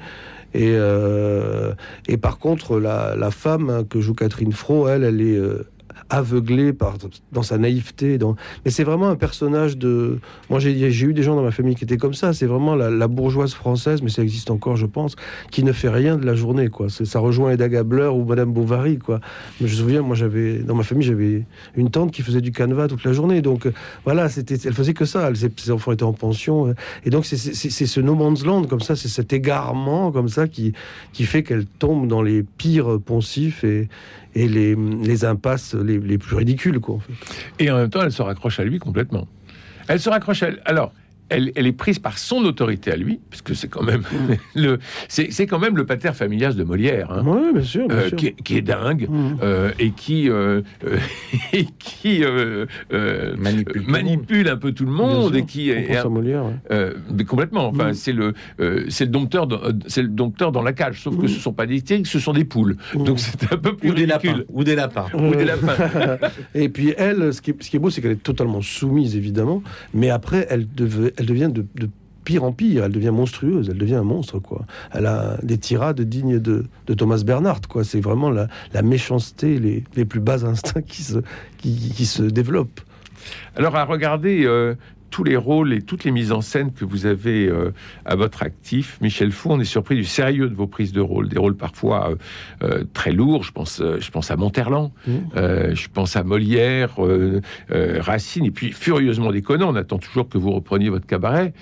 Et, 0.54 0.74
euh, 0.76 1.74
et 2.08 2.18
par 2.18 2.40
contre, 2.40 2.80
la, 2.80 3.16
la 3.16 3.32
femme 3.32 3.70
hein, 3.70 3.84
que 3.88 4.02
joue 4.02 4.14
Catherine 4.14 4.52
Fro, 4.52 4.88
elle, 4.88 5.04
elle 5.04 5.22
est 5.22 5.38
euh, 5.38 5.68
aveuglée 6.10 6.74
par, 6.74 6.96
dans 7.32 7.44
sa 7.44 7.58
naïveté. 7.58 8.18
Mais 8.66 8.72
c'est 8.72 8.84
vraiment 8.84 9.10
un 9.10 9.16
personnage 9.16 9.78
de. 9.78 10.20
Moi, 10.50 10.60
j'ai 10.60 11.06
eu 11.06 11.14
des 11.14 11.24
gens 11.24 11.36
dans 11.36 11.44
ma 11.44 11.52
famille 11.52 11.76
qui 11.76 11.84
étaient 11.84 11.98
comme 11.98 12.14
ça. 12.14 12.34
C'est 12.34 12.46
vraiment 12.46 12.76
la, 12.76 13.08
bourgeoise 13.08 13.54
française, 13.54 14.02
mais 14.02 14.10
ça 14.10 14.22
existe 14.22 14.52
encore, 14.52 14.78
je 14.78 14.86
pense, 14.86 15.16
qui 15.52 15.64
ne 15.64 15.72
fait 15.72 15.90
rien 15.90 16.18
de 16.18 16.26
la 16.26 16.36
journée. 16.36 16.70
Quoi. 16.70 16.88
Ça 16.90 17.20
rejoint 17.20 17.52
Eda 17.52 17.70
Gabler 17.70 18.08
ou 18.08 18.24
Madame 18.24 18.52
Bovary. 18.52 18.98
Quoi. 18.98 19.20
Mais 19.60 19.68
je 19.68 19.74
me 19.74 19.80
souviens, 19.80 20.02
moi, 20.02 20.16
j'avais 20.16 20.60
dans 20.60 20.76
ma 20.76 20.84
famille, 20.84 21.06
j'avais 21.06 21.46
une 21.76 21.90
tante 21.90 22.12
qui 22.12 22.22
faisait 22.22 22.42
du 22.42 22.52
canevas 22.52 22.88
toute 22.88 23.04
la 23.04 23.14
journée. 23.14 23.42
Donc 23.42 23.66
euh, 23.66 23.74
voilà, 24.06 24.30
c'était, 24.30 24.58
elle 24.66 24.74
faisait 24.74 24.94
que 24.94 25.06
ça. 25.06 25.30
Ses, 25.36 25.72
enfants 25.72 25.92
étaient 25.92 26.04
en 26.04 26.14
pension. 26.14 26.68
euh, 26.68 26.74
Et 27.06 27.10
donc, 27.10 27.26
c'est 27.26 27.38
ce 27.38 28.00
no 28.00 28.16
man's 28.16 28.46
land, 28.46 28.64
comme 28.64 28.82
ça, 28.82 28.96
c'est 28.96 29.08
cet 29.08 29.34
égarement, 29.34 30.12
comme 30.12 30.30
ça, 30.30 30.48
qui, 30.48 30.74
qui 31.14 31.24
fait 31.26 31.44
qu'elle 31.44 31.66
tombe 31.66 32.08
dans 32.08 32.22
les 32.22 32.44
pires 32.44 33.00
poncifs 33.00 33.64
et, 33.64 33.90
et 34.36 34.48
les, 34.48 35.26
impasses 35.26 35.76
les, 35.76 36.18
plus 36.18 36.36
ridicules. 36.36 36.80
Quoi. 36.80 37.00
Et 37.60 37.70
en 37.72 37.78
même 37.78 37.90
temps, 37.90 38.02
elle 38.02 38.12
se 38.12 38.22
raccroche 38.22 38.60
à 38.60 38.64
lui 38.64 38.80
complètement. 38.80 39.28
Elle 39.88 40.00
se 40.00 40.10
raccroche 40.10 40.44
à. 40.44 40.50
Alors, 40.66 40.94
elle, 41.30 41.52
elle 41.56 41.68
est 41.68 41.72
prise 41.72 42.00
par 42.00 42.18
son 42.18 42.44
autorité 42.46 42.92
à 42.92 42.96
lui, 42.96 43.20
parce 43.30 43.42
que 43.42 43.54
c'est 43.54 43.68
quand 43.68 43.84
même 43.84 44.04
le, 44.56 44.80
c'est 45.08 45.32
c'est 45.32 45.48
quand 45.48 45.60
même 45.60 45.78
le 45.78 45.86
pater 45.86 46.12
familias 46.14 46.54
de 46.54 46.64
Molière. 46.64 47.12
hein. 47.12 47.24
Oui, 47.26 47.54
bien 47.54 47.64
sûr. 47.64 47.88
bien 47.88 47.98
Euh, 47.98 48.08
sûr. 48.10 48.18
qui, 48.18 48.28
est, 48.28 48.36
qui 48.44 48.58
est 48.58 48.62
dingue 48.62 49.08
Mm. 49.10 49.38
euh, 49.44 49.72
et 49.80 49.92
qui 49.92 50.30
euh, 50.30 50.62
euh, 50.86 50.98
et 51.54 51.66
qui 51.78 52.24
euh, 52.24 52.66
euh, 52.94 53.36
Manipule 53.38 53.84
manipule 53.88 54.48
un 54.50 54.58
peu 54.58 54.72
tout 54.72 54.86
le 54.86 54.92
Bien 54.94 55.06
monde 55.06 55.34
sûr. 55.34 55.38
et 55.38 55.46
qui 55.46 55.70
est, 55.70 55.96
à 55.96 56.06
Molière. 56.10 56.46
ouais. 56.46 56.54
euh, 56.72 56.94
mais 57.12 57.24
complètement. 57.26 57.68
Enfin, 57.68 57.90
Mm. 57.92 57.94
c'est 57.94 58.14
le 58.14 58.34
euh, 58.60 58.86
c'est 58.90 59.06
le 59.06 59.12
dompteur 59.12 59.48
dans, 59.48 59.60
c'est 59.88 60.02
le 60.02 60.08
dompteur 60.10 60.52
dans 60.52 60.62
la 60.62 60.74
cage. 60.74 61.02
Sauf 61.02 61.18
que 61.18 61.26
Mm. 61.26 61.30
ce 61.30 61.40
sont 61.40 61.54
pas 61.54 61.66
des 61.66 61.82
tigres, 61.82 62.08
ce 62.08 62.20
sont 62.20 62.34
des 62.34 62.46
poules. 62.46 62.78
Mm. 62.96 63.04
Donc 63.04 63.20
c'est 63.20 63.52
un 63.52 63.58
peu 63.58 63.76
plus 63.76 63.92
Ou 63.92 63.94
des 63.94 64.06
lapins. 64.06 64.42
Ou 64.50 64.64
des 64.64 64.76
lapins. 64.76 65.06
Ou 65.14 65.32
des 65.32 65.38
Ouais. 65.38 65.46
lapins. 65.46 66.18
Et 66.56 66.70
puis 66.70 66.94
elle, 66.98 67.34
ce 67.34 67.42
qui 67.42 67.52
est, 67.52 67.64
ce 67.64 67.70
qui 67.70 67.76
est 67.76 67.80
beau, 67.80 67.90
c'est 67.90 68.02
qu'elle 68.02 68.12
est 68.12 68.24
totalement 68.24 68.62
soumise, 68.62 69.16
évidemment, 69.16 69.62
mais 69.94 70.10
après, 70.10 70.48
elle, 70.50 70.66
deve- 70.68 71.12
elle 71.20 71.26
devient 71.26 71.52
de, 71.54 71.66
pire 72.24 72.44
en 72.44 72.52
pire, 72.52 72.86
elle 72.86 72.92
devient 72.92 73.12
monstrueuse, 73.12 73.70
elle 73.70 73.78
devient 73.78 73.96
un 73.96 74.04
monstre, 74.04 74.40
quoi. 74.40 74.66
Elle 74.92 75.06
a 75.06 75.38
des 75.44 75.58
tirades 75.58 76.02
dignes 76.02 76.40
de, 76.40 76.66
Thomas 76.96 77.22
Bernhardt, 77.26 77.68
quoi. 77.68 77.84
C'est 77.84 78.02
vraiment 78.02 78.30
la, 78.30 78.48
méchanceté, 78.82 79.60
les, 79.60 80.06
plus 80.06 80.20
bas 80.20 80.46
instincts 80.46 80.82
qui 80.82 81.04
se, 81.04 81.20
qui, 81.58 81.92
qui 81.96 82.06
se 82.06 82.24
développent. 82.24 82.82
Alors 83.56 83.76
à 83.76 83.84
regarder 83.84 84.46
euh, 84.46 84.76
tous 85.10 85.24
les 85.24 85.36
rôles 85.38 85.74
et 85.74 85.82
toutes 85.82 86.04
les 86.04 86.12
mises 86.12 86.32
en 86.32 86.42
scène 86.42 86.72
que 86.72 86.86
vous 86.86 87.06
avez 87.06 87.48
euh, 87.48 87.72
à 88.06 88.16
votre 88.16 88.44
actif, 88.44 88.98
Michel 89.02 89.32
Fou, 89.32 89.50
on 89.52 89.60
est 89.60 89.66
surpris 89.66 89.96
du 89.96 90.04
sérieux 90.04 90.50
de 90.50 90.56
vos 90.56 90.68
prises 90.68 90.92
de 90.92 91.02
rôle, 91.02 91.30
des 91.30 91.38
rôles 91.38 91.56
parfois 91.56 92.12
euh, 92.12 92.16
euh, 92.64 92.84
très 92.94 93.12
lourds. 93.12 93.44
Je 93.44 93.52
pense, 93.52 93.82
je 93.82 94.12
pense 94.12 94.32
à 94.32 94.36
Monterland, 94.36 94.92
Mm. 95.08 95.12
euh, 95.36 95.76
je 95.76 95.88
pense 95.88 96.16
à 96.16 96.24
Molière, 96.24 96.98
Racine, 97.70 98.46
et 98.46 98.52
puis 98.52 98.72
furieusement 98.72 99.32
déconnant. 99.32 99.72
On 99.72 99.76
attend 99.76 99.98
toujours 99.98 100.28
que 100.30 100.38
vous 100.38 100.52
repreniez 100.52 100.90
votre 100.90 101.06
cabaret. 101.06 101.54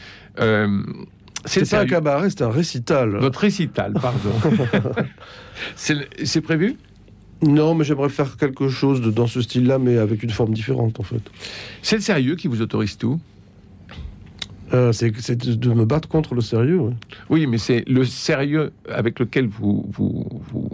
C'est 1.46 1.70
pas 1.70 1.82
un 1.82 1.86
cabaret, 1.86 2.30
c'est 2.30 2.42
un 2.42 2.50
récital. 2.50 3.16
Votre 3.18 3.40
récital, 3.40 3.94
pardon. 3.94 4.32
c'est 5.76 6.42
prévu? 6.42 6.76
Non, 7.42 7.76
mais 7.76 7.84
j'aimerais 7.86 8.10
faire 8.10 8.36
quelque 8.38 8.68
chose 8.68 9.02
de, 9.02 9.12
dans 9.12 9.28
ce 9.28 9.42
style-là, 9.42 9.78
mais 9.78 9.98
avec 9.98 10.24
une 10.24 10.32
forme 10.32 10.54
différente, 10.54 11.00
en 11.00 11.04
fait. 11.04 11.22
C'est 11.84 11.98
le 11.98 12.02
sérieux 12.02 12.36
qui 12.36 12.48
vous 12.48 12.62
autorise 12.62 12.98
tout? 12.98 13.20
Euh, 14.74 14.92
c'est 14.92 15.12
de, 15.46 15.74
me 15.74 15.86
battre 15.86 16.08
contre 16.10 16.36
le 16.36 16.42
sérieux. 16.42 16.80
ouais. 16.80 16.94
Oui, 17.30 17.48
mais 17.48 17.58
c'est 17.58 17.84
le 17.88 18.04
sérieux 18.04 18.72
avec 18.90 19.20
lequel 19.20 19.48
vous, 19.48 19.86
vous, 19.90 20.26
vous, 20.52 20.70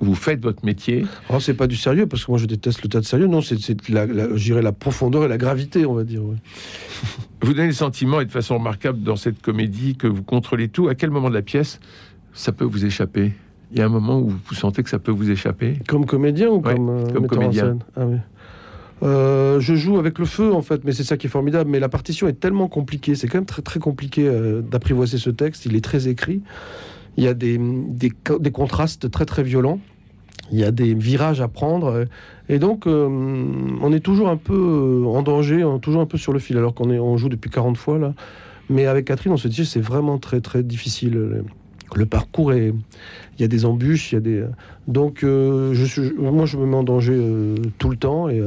vous 0.00 0.14
faites 0.14 0.40
votre 0.42 0.64
métier. 0.64 1.04
Oh, 1.30 1.38
c'est 1.40 1.54
pas 1.54 1.66
du 1.66 1.76
sérieux, 1.76 2.06
parce 2.06 2.24
que 2.24 2.30
moi 2.30 2.38
je 2.38 2.46
déteste 2.46 2.82
le 2.82 2.88
tas 2.88 3.00
de 3.00 3.04
sérieux. 3.04 3.26
Non, 3.26 3.42
c'est 3.42 3.58
la, 3.90 4.06
la, 4.06 4.26
la 4.62 4.72
profondeur 4.72 5.24
et 5.24 5.28
la 5.28 5.38
gravité, 5.38 5.84
on 5.86 5.94
va 5.94 6.04
dire. 6.04 6.24
ouais. 6.24 6.36
Vous 7.42 7.52
donnez 7.54 7.68
le 7.68 7.72
sentiment, 7.72 8.20
et 8.20 8.24
de 8.24 8.30
façon 8.30 8.58
remarquable 8.58 9.02
dans 9.02 9.16
cette 9.16 9.40
comédie, 9.40 9.94
que 9.96 10.06
vous 10.08 10.22
contrôlez 10.24 10.68
tout. 10.68 10.88
À 10.88 10.94
quel 10.94 11.10
moment 11.10 11.28
de 11.28 11.34
la 11.34 11.42
pièce 11.42 11.78
ça 12.32 12.52
peut 12.52 12.64
vous 12.64 12.84
échapper? 12.84 13.32
Il 13.70 13.78
y 13.78 13.82
a 13.82 13.84
un 13.86 13.90
moment 13.90 14.18
où 14.18 14.28
vous 14.30 14.54
sentez 14.54 14.82
que 14.82 14.88
ça 14.90 14.98
peut 14.98 15.12
vous 15.12 15.30
échapper? 15.30 15.78
Comme 15.86 16.06
comédien 16.06 16.48
ou 16.48 16.60
Ouais, 16.62 16.74
comme, 16.74 16.88
euh, 16.88 17.04
comme 17.12 17.24
en 17.24 17.28
comédien. 17.28 17.64
scène? 17.64 17.78
Ah 17.96 18.06
oui. 18.06 18.16
Euh, 19.02 19.60
je 19.60 19.74
joue 19.74 19.98
avec 19.98 20.18
le 20.18 20.24
feu 20.24 20.52
en 20.52 20.62
fait, 20.62 20.82
mais 20.84 20.92
c'est 20.92 21.04
ça 21.04 21.16
qui 21.16 21.26
est 21.26 21.30
formidable. 21.30 21.70
Mais 21.70 21.80
la 21.80 21.88
partition 21.88 22.26
est 22.28 22.40
tellement 22.40 22.68
compliquée, 22.68 23.14
c'est 23.14 23.28
quand 23.28 23.38
même 23.38 23.46
très 23.46 23.62
très 23.62 23.80
compliqué 23.80 24.26
euh, 24.26 24.60
d'apprivoiser 24.62 25.18
ce 25.18 25.30
texte. 25.30 25.66
Il 25.66 25.76
est 25.76 25.84
très 25.84 26.08
écrit. 26.08 26.42
Il 27.16 27.24
y 27.24 27.28
a 27.28 27.34
des, 27.34 27.58
des, 27.58 28.10
co- 28.10 28.38
des 28.38 28.50
contrastes 28.50 29.10
très 29.10 29.24
très 29.24 29.42
violents. 29.42 29.80
Il 30.50 30.58
y 30.58 30.64
a 30.64 30.70
des 30.70 30.94
virages 30.94 31.40
à 31.40 31.48
prendre. 31.48 32.06
Et 32.48 32.58
donc, 32.58 32.86
euh, 32.86 33.06
on 33.82 33.92
est 33.92 34.00
toujours 34.00 34.28
un 34.28 34.36
peu 34.36 35.04
en 35.06 35.22
danger, 35.22 35.64
toujours 35.82 36.00
un 36.00 36.06
peu 36.06 36.16
sur 36.16 36.32
le 36.32 36.38
fil, 36.38 36.56
alors 36.56 36.74
qu'on 36.74 37.16
joue 37.16 37.28
depuis 37.28 37.50
40 37.50 37.76
fois 37.76 37.98
là. 37.98 38.14
Mais 38.70 38.86
avec 38.86 39.06
Catherine, 39.06 39.32
on 39.32 39.36
se 39.36 39.48
dit 39.48 39.64
c'est 39.64 39.80
vraiment 39.80 40.18
très 40.18 40.40
très 40.40 40.62
difficile. 40.62 41.42
Le, 41.94 42.06
parcours 42.06 42.52
est, 42.52 42.68
il 43.38 43.40
y 43.40 43.44
a 43.44 43.48
des 43.48 43.64
embûches, 43.64 44.12
il 44.12 44.14
y 44.16 44.18
a 44.18 44.20
des. 44.20 44.44
Donc, 44.86 45.20
je 45.22 45.84
suis, 45.86 46.12
moi, 46.18 46.44
je 46.46 46.56
me 46.58 46.66
mets 46.66 46.76
en 46.76 46.82
danger 46.84 47.18
tout 47.78 47.88
le 47.88 47.96
temps 47.96 48.28
et 48.28 48.42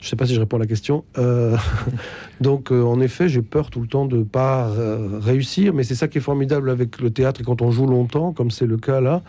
je 0.00 0.08
sais 0.08 0.16
pas 0.16 0.26
si 0.26 0.34
je 0.34 0.40
réponds 0.40 0.56
à 0.56 0.60
la 0.60 0.66
question. 0.66 1.04
Euh, 1.18 1.56
donc, 2.40 2.70
euh, 2.70 2.82
en 2.82 3.00
effet, 3.00 3.28
j'ai 3.28 3.42
peur 3.42 3.70
tout 3.70 3.80
le 3.80 3.88
temps 3.88 4.06
de 4.06 4.22
pas 4.22 4.68
euh, 4.68 5.18
réussir, 5.20 5.74
mais 5.74 5.82
c'est 5.82 5.94
ça 5.94 6.08
qui 6.08 6.18
est 6.18 6.22
formidable 6.22 6.70
avec 6.70 7.00
le 7.00 7.10
théâtre 7.10 7.40
et 7.40 7.44
quand 7.44 7.62
on 7.62 7.70
joue 7.70 7.86
longtemps, 7.86 8.32
comme 8.32 8.50
c'est 8.50 8.66
le 8.66 8.76
cas 8.76 9.00
là, 9.00 9.22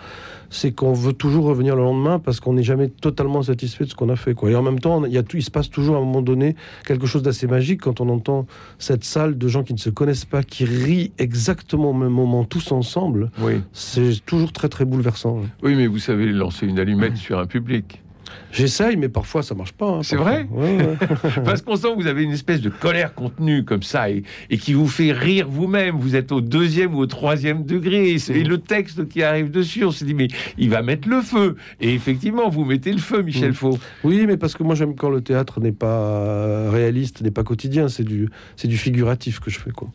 c'est 0.51 0.71
qu'on 0.71 0.93
veut 0.93 1.13
toujours 1.13 1.45
revenir 1.45 1.75
le 1.75 1.81
lendemain 1.81 2.19
parce 2.19 2.39
qu'on 2.39 2.53
n'est 2.53 2.63
jamais 2.63 2.89
totalement 2.89 3.41
satisfait 3.41 3.85
de 3.85 3.89
ce 3.89 3.95
qu'on 3.95 4.09
a 4.09 4.15
fait. 4.15 4.33
Quoi. 4.33 4.51
Et 4.51 4.55
en 4.55 4.61
même 4.61 4.79
temps, 4.79 5.03
il, 5.05 5.11
y 5.11 5.17
a 5.17 5.23
tout, 5.23 5.37
il 5.37 5.43
se 5.43 5.51
passe 5.51 5.69
toujours 5.69 5.95
à 5.95 5.99
un 5.99 6.03
moment 6.03 6.21
donné 6.21 6.55
quelque 6.85 7.07
chose 7.07 7.23
d'assez 7.23 7.47
magique 7.47 7.81
quand 7.81 7.99
on 8.01 8.09
entend 8.09 8.45
cette 8.77 9.03
salle 9.03 9.37
de 9.37 9.47
gens 9.47 9.63
qui 9.63 9.73
ne 9.73 9.79
se 9.79 9.89
connaissent 9.89 10.25
pas, 10.25 10.43
qui 10.43 10.65
rient 10.65 11.11
exactement 11.17 11.91
au 11.91 11.93
même 11.93 12.09
moment, 12.09 12.43
tous 12.43 12.71
ensemble. 12.71 13.31
Oui. 13.39 13.61
C'est 13.73 14.23
toujours 14.25 14.53
très 14.53 14.69
très 14.69 14.85
bouleversant. 14.85 15.41
Oui, 15.63 15.75
mais 15.75 15.87
vous 15.87 15.99
savez 15.99 16.31
lancer 16.31 16.67
une 16.67 16.79
allumette 16.79 17.17
sur 17.17 17.39
un 17.39 17.45
public. 17.45 18.01
J'essaye, 18.51 18.97
mais 18.97 19.09
parfois 19.09 19.43
ça 19.43 19.55
marche 19.55 19.73
pas. 19.73 19.87
hein, 19.87 20.03
C'est 20.03 20.15
vrai 20.15 20.47
Ouais, 20.51 20.77
ouais. 20.77 20.97
Parce 21.45 21.61
qu'on 21.61 21.75
sent 21.75 21.89
que 21.95 22.01
vous 22.01 22.07
avez 22.07 22.23
une 22.23 22.31
espèce 22.31 22.61
de 22.61 22.69
colère 22.69 23.13
contenue 23.13 23.63
comme 23.63 23.83
ça 23.83 24.09
et, 24.09 24.23
et 24.49 24.57
qui 24.57 24.73
vous 24.73 24.87
fait 24.87 25.11
rire 25.11 25.47
vous-même. 25.49 25.97
Vous 25.97 26.15
êtes 26.15 26.31
au 26.31 26.41
deuxième 26.41 26.95
ou 26.95 26.99
au 26.99 27.05
troisième 27.05 27.63
degré. 27.63 28.09
Et, 28.11 28.19
c'est- 28.19 28.33
et 28.39 28.43
le 28.43 28.57
texte 28.57 29.07
qui 29.07 29.23
arrive 29.23 29.51
dessus, 29.51 29.83
on 29.85 29.91
se 29.91 30.03
dit, 30.03 30.13
mais 30.13 30.27
il 30.57 30.69
va 30.69 30.81
mettre 30.81 31.07
le 31.07 31.21
feu. 31.21 31.55
Et 31.81 31.93
effectivement, 31.93 32.49
vous 32.49 32.65
mettez 32.65 32.91
le 32.91 32.97
feu, 32.99 33.21
Michel 33.21 33.51
Mm. 33.51 33.53
Faux. 33.53 33.79
Oui, 34.03 34.25
mais 34.27 34.37
parce 34.37 34.55
que 34.55 34.63
moi 34.63 34.75
j'aime 34.75 34.95
quand 34.95 35.09
le 35.09 35.21
théâtre 35.21 35.59
n'est 35.59 35.71
pas 35.71 36.69
réaliste, 36.69 37.21
n'est 37.21 37.31
pas 37.31 37.43
quotidien, 37.43 37.87
c'est 37.87 38.03
du, 38.03 38.29
c'est 38.55 38.67
du 38.67 38.77
figuratif 38.77 39.39
que 39.39 39.49
je 39.51 39.59
fais. 39.59 39.71
Quoi. 39.71 39.89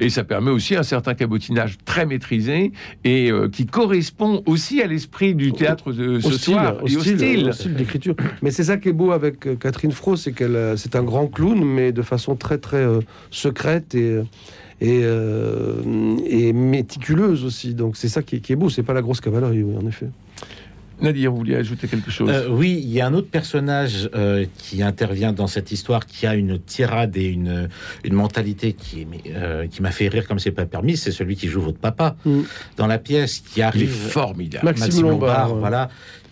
Et 0.00 0.10
ça 0.10 0.24
permet 0.24 0.50
aussi 0.50 0.74
un 0.76 0.82
certain 0.82 1.14
cabotinage 1.14 1.76
très 1.84 2.06
maîtrisé 2.06 2.72
et 3.04 3.30
euh, 3.30 3.48
qui 3.48 3.66
correspond 3.66 4.42
aussi 4.46 4.80
à 4.82 4.86
l'esprit 4.86 5.34
du 5.34 5.52
théâtre 5.52 5.92
de 5.92 6.20
ce 6.20 6.26
Au 6.26 6.30
style, 6.32 6.54
soir 6.54 6.76
au 6.82 6.86
et 6.88 6.96
au 6.96 7.00
style, 7.00 7.16
style. 7.18 7.48
au 7.48 7.52
style 7.52 7.74
Mais 8.42 8.50
c'est 8.50 8.64
ça 8.64 8.76
qui 8.76 8.88
est 8.88 8.92
beau 8.92 9.12
avec 9.12 9.46
euh, 9.46 9.54
Catherine 9.56 9.92
Fro, 9.92 10.16
c'est 10.16 10.32
qu'elle, 10.32 10.56
euh, 10.56 10.76
c'est 10.76 10.96
un 10.96 11.02
grand 11.02 11.26
clown, 11.26 11.62
mais 11.64 11.92
de 11.92 12.02
façon 12.02 12.36
très 12.36 12.58
très 12.58 12.78
euh, 12.78 13.00
secrète 13.30 13.94
et 13.94 14.20
et, 14.82 15.00
euh, 15.02 15.82
et 16.26 16.52
méticuleuse 16.54 17.44
aussi. 17.44 17.74
Donc 17.74 17.96
c'est 17.96 18.08
ça 18.08 18.22
qui 18.22 18.36
est, 18.36 18.40
qui 18.40 18.52
est 18.54 18.56
beau. 18.56 18.70
C'est 18.70 18.82
pas 18.82 18.94
la 18.94 19.02
grosse 19.02 19.20
cavalerie, 19.20 19.62
oui, 19.62 19.76
en 19.76 19.86
effet. 19.86 20.06
Nadir, 21.02 21.30
vous 21.30 21.38
vouliez 21.38 21.56
ajouter 21.56 21.88
quelque 21.88 22.10
chose? 22.10 22.28
Euh, 22.30 22.48
oui, 22.50 22.78
il 22.82 22.90
y 22.92 23.00
a 23.00 23.06
un 23.06 23.14
autre 23.14 23.28
personnage 23.30 24.10
euh, 24.14 24.44
qui 24.58 24.82
intervient 24.82 25.32
dans 25.32 25.46
cette 25.46 25.72
histoire, 25.72 26.04
qui 26.04 26.26
a 26.26 26.34
une 26.34 26.58
tirade 26.58 27.16
et 27.16 27.24
une, 27.26 27.70
une 28.04 28.12
mentalité 28.12 28.74
qui, 28.74 29.06
euh, 29.34 29.66
qui 29.66 29.80
m'a 29.80 29.92
fait 29.92 30.08
rire 30.08 30.28
comme 30.28 30.38
c'est 30.38 30.50
pas 30.50 30.66
permis. 30.66 30.98
C'est 30.98 31.10
celui 31.12 31.36
qui 31.36 31.48
joue 31.48 31.62
votre 31.62 31.78
papa 31.78 32.16
Mm. 32.26 32.40
dans 32.76 32.86
la 32.86 32.98
pièce, 32.98 33.38
qui 33.40 33.60
Il 33.60 33.60
est 33.60 33.64
arrive. 33.64 33.90
formidable. 33.90 34.64
Maxime 34.66 35.02
Lombard, 35.08 35.54
voilà, 35.56 35.88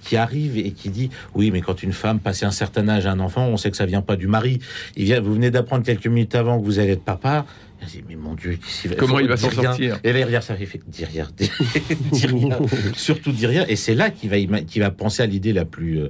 qui 0.09 0.17
arrive 0.17 0.57
et 0.57 0.71
qui 0.71 0.89
dit 0.89 1.11
oui, 1.35 1.51
mais 1.51 1.61
quand 1.61 1.83
une 1.83 1.93
femme 1.93 2.19
passe 2.19 2.43
un 2.43 2.51
certain 2.51 2.89
âge, 2.89 3.07
un 3.07 3.21
enfant, 3.21 3.47
on 3.47 3.59
sait 3.59 3.71
que 3.71 3.77
ça 3.77 3.85
vient 3.85 4.01
pas 4.01 4.17
du 4.17 4.27
mari. 4.27 4.59
Il 4.97 5.05
vient, 5.05 5.21
vous 5.21 5.35
venez 5.35 5.51
d'apprendre 5.51 5.85
quelques 5.85 6.07
minutes 6.07 6.35
avant 6.35 6.59
que 6.59 6.65
vous 6.65 6.79
allez 6.79 6.93
être 6.93 7.05
papa. 7.05 7.45
Elle 7.81 7.89
dit, 7.89 8.05
mais 8.09 8.17
mon 8.17 8.35
Dieu, 8.35 8.53
qu'est-ce 8.53 8.89
qu'il 8.89 8.97
Comment 8.97 9.21
il 9.21 9.29
va 9.29 9.37
s'en 9.37 9.51
sortir 9.51 10.01
Et 10.03 10.13
là, 10.13 10.21
il 10.21 10.25
regarde 10.25 10.45
ça, 10.45 10.57
il 10.59 10.67
fait 10.67 10.81
dis 10.87 11.05
rien, 11.05 11.29
dis, 11.37 11.51
dis 12.13 12.27
rien, 12.27 12.59
surtout 12.95 13.33
dis 13.33 13.47
rien. 13.47 13.67
Et 13.69 13.77
c'est 13.77 13.95
là 13.95 14.11
qu'il 14.11 14.31
va, 14.31 14.61
qu'il 14.61 14.83
va 14.83 14.91
penser 14.91 15.23
à 15.23 15.27
l'idée 15.27 15.53
la 15.53 15.67
plus 15.67 16.01
euh, 16.01 16.09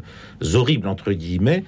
horrible 0.54 0.86
entre 0.86 1.12
guillemets. 1.12 1.64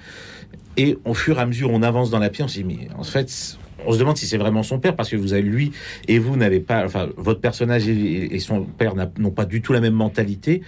Et 0.77 0.97
au 1.03 1.13
fur 1.13 1.37
et 1.37 1.41
à 1.41 1.45
mesure, 1.45 1.69
on 1.69 1.83
avance 1.83 2.09
dans 2.11 2.19
la 2.19 2.29
pièce, 2.29 2.45
on 2.45 2.47
se 2.47 2.59
dit, 2.59 2.63
mais 2.63 2.87
en 2.97 3.03
fait, 3.03 3.57
on 3.85 3.91
se 3.91 3.97
demande 3.97 4.15
si 4.15 4.25
c'est 4.25 4.37
vraiment 4.37 4.63
son 4.63 4.79
père, 4.79 4.95
parce 4.95 5.09
que 5.09 5.17
vous 5.17 5.33
avez 5.33 5.41
lui 5.41 5.73
et 6.07 6.17
vous 6.17 6.37
n'avez 6.37 6.61
pas, 6.61 6.85
enfin, 6.85 7.09
votre 7.17 7.41
personnage 7.41 7.89
et, 7.89 8.33
et 8.33 8.39
son 8.39 8.63
père 8.63 8.93
n'ont 8.95 9.31
pas 9.31 9.45
du 9.45 9.61
tout 9.61 9.73
la 9.73 9.81
même 9.81 9.93
mentalité. 9.93 10.61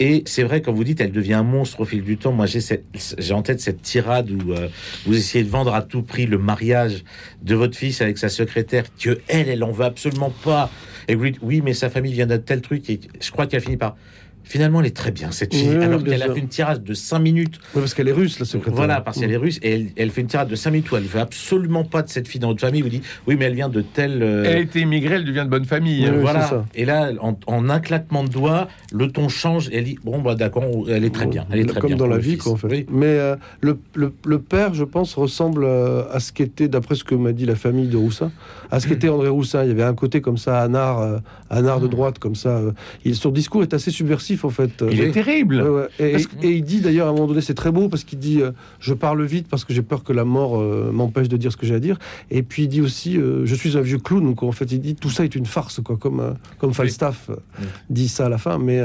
Et 0.00 0.24
c'est 0.26 0.42
vrai, 0.42 0.60
quand 0.60 0.72
vous 0.72 0.84
dites, 0.84 1.00
elle 1.00 1.12
devient 1.12 1.34
un 1.34 1.44
monstre 1.44 1.80
au 1.80 1.84
fil 1.84 2.02
du 2.02 2.16
temps. 2.16 2.32
Moi, 2.32 2.46
j'ai 2.46 3.34
en 3.34 3.42
tête 3.42 3.60
cette 3.60 3.82
tirade 3.82 4.30
où 4.30 4.52
euh, 4.52 4.68
vous 5.06 5.16
essayez 5.16 5.44
de 5.44 5.50
vendre 5.50 5.72
à 5.72 5.82
tout 5.82 6.02
prix 6.02 6.26
le 6.26 6.38
mariage 6.38 7.04
de 7.42 7.54
votre 7.54 7.76
fils 7.76 8.00
avec 8.00 8.18
sa 8.18 8.28
secrétaire, 8.28 8.84
que 8.98 9.20
elle, 9.28 9.48
elle 9.48 9.62
en 9.62 9.70
veut 9.70 9.84
absolument 9.84 10.32
pas. 10.42 10.70
Et 11.06 11.14
vous 11.14 11.24
dites, 11.26 11.38
oui, 11.42 11.60
mais 11.64 11.74
sa 11.74 11.90
famille 11.90 12.12
vient 12.12 12.26
d'un 12.26 12.38
tel 12.38 12.60
truc. 12.60 12.90
Et 12.90 13.00
je 13.20 13.30
crois 13.30 13.46
qu'elle 13.46 13.60
finit 13.60 13.76
par. 13.76 13.96
Finalement, 14.44 14.80
elle 14.80 14.86
est 14.86 14.96
très 14.96 15.10
bien, 15.10 15.30
cette 15.30 15.54
fille. 15.54 15.70
Oui, 15.78 15.82
alors 15.84 16.04
qu'elle 16.04 16.22
a 16.22 16.32
fait 16.32 16.38
une 16.40 16.48
tirade 16.48 16.84
de 16.84 16.94
5 16.94 17.18
minutes. 17.18 17.58
Oui, 17.74 17.80
parce 17.80 17.94
qu'elle 17.94 18.08
est 18.08 18.12
russe, 18.12 18.38
la 18.38 18.44
secrétaire. 18.44 18.74
Voilà, 18.76 19.00
parce 19.00 19.18
qu'elle 19.18 19.30
Mm. 19.30 19.32
est 19.32 19.36
russe. 19.38 19.58
Et 19.62 19.72
elle, 19.72 19.86
elle 19.96 20.10
fait 20.10 20.20
une 20.20 20.26
tirade 20.26 20.48
de 20.48 20.54
5 20.54 20.70
minutes 20.70 20.90
où 20.92 20.96
elle 20.96 21.04
veut 21.04 21.18
absolument 21.20 21.84
pas 21.84 22.02
de 22.02 22.08
cette 22.10 22.28
fille 22.28 22.40
dans 22.40 22.48
votre 22.48 22.60
famille. 22.60 22.82
Vous 22.82 22.88
dit, 22.90 23.00
oui, 23.26 23.36
mais 23.38 23.46
elle 23.46 23.54
vient 23.54 23.68
de 23.70 23.80
tel. 23.80 24.22
euh, 24.22 24.44
Elle 24.46 24.56
a 24.56 24.60
été 24.60 24.80
immigrée, 24.80 25.14
elle 25.16 25.24
devient 25.24 25.42
de 25.44 25.50
bonne 25.50 25.64
famille. 25.64 26.04
hein. 26.06 26.12
Oui, 26.14 26.20
voilà. 26.20 26.64
Et 26.74 26.84
là, 26.84 27.10
en, 27.20 27.38
en 27.46 27.68
un 27.70 27.80
claquement 27.80 28.22
de 28.22 28.28
doigts, 28.28 28.68
le 28.92 29.10
ton 29.10 29.28
change. 29.28 29.68
Et 29.70 29.76
elle 29.78 29.84
dit 29.84 29.98
Bon, 30.04 30.20
bah 30.20 30.34
d'accord, 30.34 30.64
elle 30.88 31.04
est 31.04 31.14
très 31.14 31.26
bien. 31.26 31.46
Elle 31.50 31.60
est 31.60 31.64
très 31.66 31.80
Comme 31.80 31.88
bien 31.88 31.96
dans 31.96 32.06
la 32.06 32.18
vie, 32.18 32.36
quoi, 32.36 32.52
en 32.52 32.56
fait. 32.56 32.86
Mais 32.90 33.06
euh, 33.06 33.36
le, 33.60 33.78
le- 33.94 34.12
le 34.26 34.38
père, 34.38 34.74
je 34.74 34.84
pense, 34.84 35.14
ressemble 35.14 35.64
euh, 35.64 36.02
à 36.12 36.20
ce 36.20 36.32
qu'était, 36.32 36.68
d'après 36.68 36.94
ce 36.94 37.04
que 37.04 37.14
m'a 37.14 37.32
dit 37.32 37.46
la 37.46 37.56
famille 37.56 37.88
de 37.88 37.96
Roussin, 37.96 38.30
à 38.74 38.80
ce 38.80 38.88
qu'était 38.88 39.08
André 39.08 39.28
Roussin. 39.28 39.62
Il 39.62 39.68
y 39.68 39.70
avait 39.70 39.82
un 39.84 39.94
côté 39.94 40.20
comme 40.20 40.36
ça, 40.36 40.62
un 40.62 40.74
art, 40.74 41.00
euh, 41.00 41.18
un 41.50 41.64
art 41.66 41.80
de 41.80 41.86
droite, 41.86 42.18
comme 42.18 42.34
ça. 42.34 42.50
euh. 42.58 42.72
Il, 43.04 43.14
son 43.14 43.30
discours 43.30 43.62
est 43.62 43.72
assez 43.74 43.90
subversif 43.90 44.44
en 44.44 44.50
fait. 44.50 44.82
Il 44.90 45.00
est 45.00 45.12
terrible. 45.12 45.62
Ouais. 45.62 45.86
Et, 45.98 46.12
Parce 46.12 46.24
et- 46.42 46.48
et 46.48 46.50
il 46.56 46.64
dit 46.64 46.80
d'ailleurs 46.80 47.06
à 47.06 47.10
un 47.10 47.12
moment 47.12 47.26
donné, 47.28 47.40
c'est 47.40 47.54
très 47.54 47.70
beau 47.70 47.88
parce 47.88 48.04
qu'il 48.04 48.18
dit 48.18 48.40
euh, 48.42 48.50
Je 48.80 48.94
parle 48.94 49.24
vite 49.24 49.46
parce 49.48 49.64
que 49.64 49.72
j'ai 49.72 49.82
peur 49.82 50.02
que 50.04 50.12
la 50.12 50.24
mort 50.24 50.60
euh, 50.60 50.90
m'empêche 50.92 51.28
de 51.28 51.36
dire 51.36 51.52
ce 51.52 51.56
que 51.56 51.66
j'ai 51.66 51.74
à 51.76 51.80
dire. 51.80 51.98
Et 52.30 52.42
puis 52.42 52.64
il 52.64 52.68
dit 52.68 52.80
aussi 52.80 53.16
euh, 53.16 53.46
Je 53.46 53.54
suis 53.54 53.76
un 53.78 53.80
vieux 53.82 53.98
clown. 53.98 54.24
Donc 54.24 54.42
en 54.42 54.52
fait, 54.52 54.70
il 54.72 54.80
dit 54.80 54.94
Tout 54.96 55.10
ça 55.10 55.24
est 55.24 55.34
une 55.34 55.46
farce, 55.46 55.80
quoi, 55.80 55.96
comme, 55.96 56.34
comme 56.58 56.74
Falstaff 56.74 57.30
Oui. 57.30 57.66
dit 57.90 58.08
ça 58.08 58.26
à 58.26 58.28
la 58.28 58.38
fin. 58.38 58.58
Mais. 58.58 58.80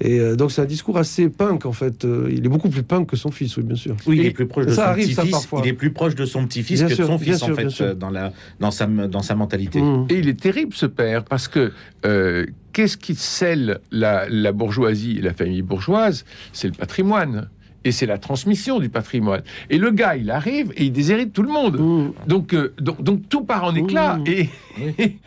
Et 0.00 0.20
euh, 0.20 0.36
donc 0.36 0.52
c'est 0.52 0.62
un 0.62 0.66
discours 0.66 0.98
assez 0.98 1.28
punk 1.28 1.66
en 1.66 1.72
fait. 1.72 2.04
Euh, 2.04 2.28
il 2.30 2.44
est 2.44 2.48
beaucoup 2.48 2.68
plus 2.68 2.82
punk 2.82 3.08
que 3.08 3.16
son 3.16 3.30
fils, 3.30 3.56
oui 3.56 3.64
bien 3.64 3.76
sûr. 3.76 3.96
Oui, 4.06 4.18
il 4.18 4.26
est 4.26 4.30
plus 4.30 4.46
proche 4.46 4.66
de 4.66 4.70
ça 4.70 4.84
son 4.84 4.90
arrive, 4.90 5.14
ça, 5.14 5.22
petit-fils. 5.22 5.32
parfois. 5.32 5.60
Il 5.64 5.68
est 5.68 5.72
plus 5.72 5.92
proche 5.92 6.14
de 6.14 6.24
son 6.24 6.46
petit-fils 6.46 6.80
Bien 6.80 6.88
que 6.88 6.94
sûr, 6.94 7.04
de 7.06 7.10
son 7.10 7.18
fils, 7.18 7.38
sûr, 7.38 7.50
en 7.50 7.54
fait, 7.54 7.80
euh, 7.80 7.94
dans, 7.94 8.10
la, 8.10 8.32
dans, 8.60 8.70
sa, 8.70 8.86
dans 8.86 9.22
sa 9.22 9.34
mentalité. 9.34 9.80
Mmh. 9.80 10.06
Et 10.10 10.18
il 10.18 10.28
est 10.28 10.38
terrible 10.40 10.72
ce 10.74 10.86
père 10.86 11.24
parce 11.24 11.48
que 11.48 11.72
euh, 12.06 12.46
qu'est-ce 12.72 12.96
qui 12.96 13.14
scelle 13.14 13.80
la, 13.90 14.28
la 14.28 14.52
bourgeoisie 14.52 15.18
et 15.18 15.22
la 15.22 15.32
famille 15.34 15.62
bourgeoise? 15.62 16.24
C'est 16.52 16.68
le 16.68 16.74
patrimoine. 16.74 17.48
Et 17.84 17.92
c'est 17.92 18.06
la 18.06 18.18
transmission 18.18 18.80
du 18.80 18.88
patrimoine. 18.88 19.42
Et 19.70 19.78
le 19.78 19.90
gars, 19.92 20.16
il 20.16 20.30
arrive 20.30 20.72
et 20.76 20.84
il 20.86 20.92
déshérite 20.92 21.32
tout 21.32 21.42
le 21.42 21.50
monde. 21.52 21.78
Mmh. 21.78 22.28
Donc, 22.28 22.52
euh, 22.52 22.74
donc, 22.80 23.02
donc 23.02 23.28
tout 23.28 23.44
part 23.44 23.64
en 23.64 23.74
éclat 23.74 24.16
Mmh. 24.16 24.24
et, 24.26 24.50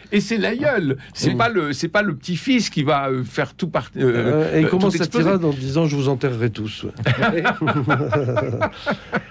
et, 0.12 0.20
c'est 0.22 0.38
l'aïeul. 0.38 0.98
C'est 1.14 1.34
Mmh. 1.34 1.38
pas 1.38 1.50
le 1.50 1.74
c'est 1.74 1.88
pas 1.88 2.02
le 2.02 2.14
petit 2.16 2.36
fils 2.36 2.70
qui 2.70 2.84
va 2.84 3.10
euh, 3.10 3.24
faire 3.24 3.54
tout 3.54 3.68
part. 3.70 3.90
euh, 3.98 4.02
Euh, 4.04 4.58
et 4.58 4.62
il 4.62 4.66
euh, 4.66 4.70
sa 4.92 4.98
exploser. 5.06 5.26
tirade 5.26 5.46
en 5.46 5.52
disant 5.52 5.86
Je 5.86 5.96
vous 5.96 6.10
enterrerai 6.10 6.50
tous. 6.50 6.86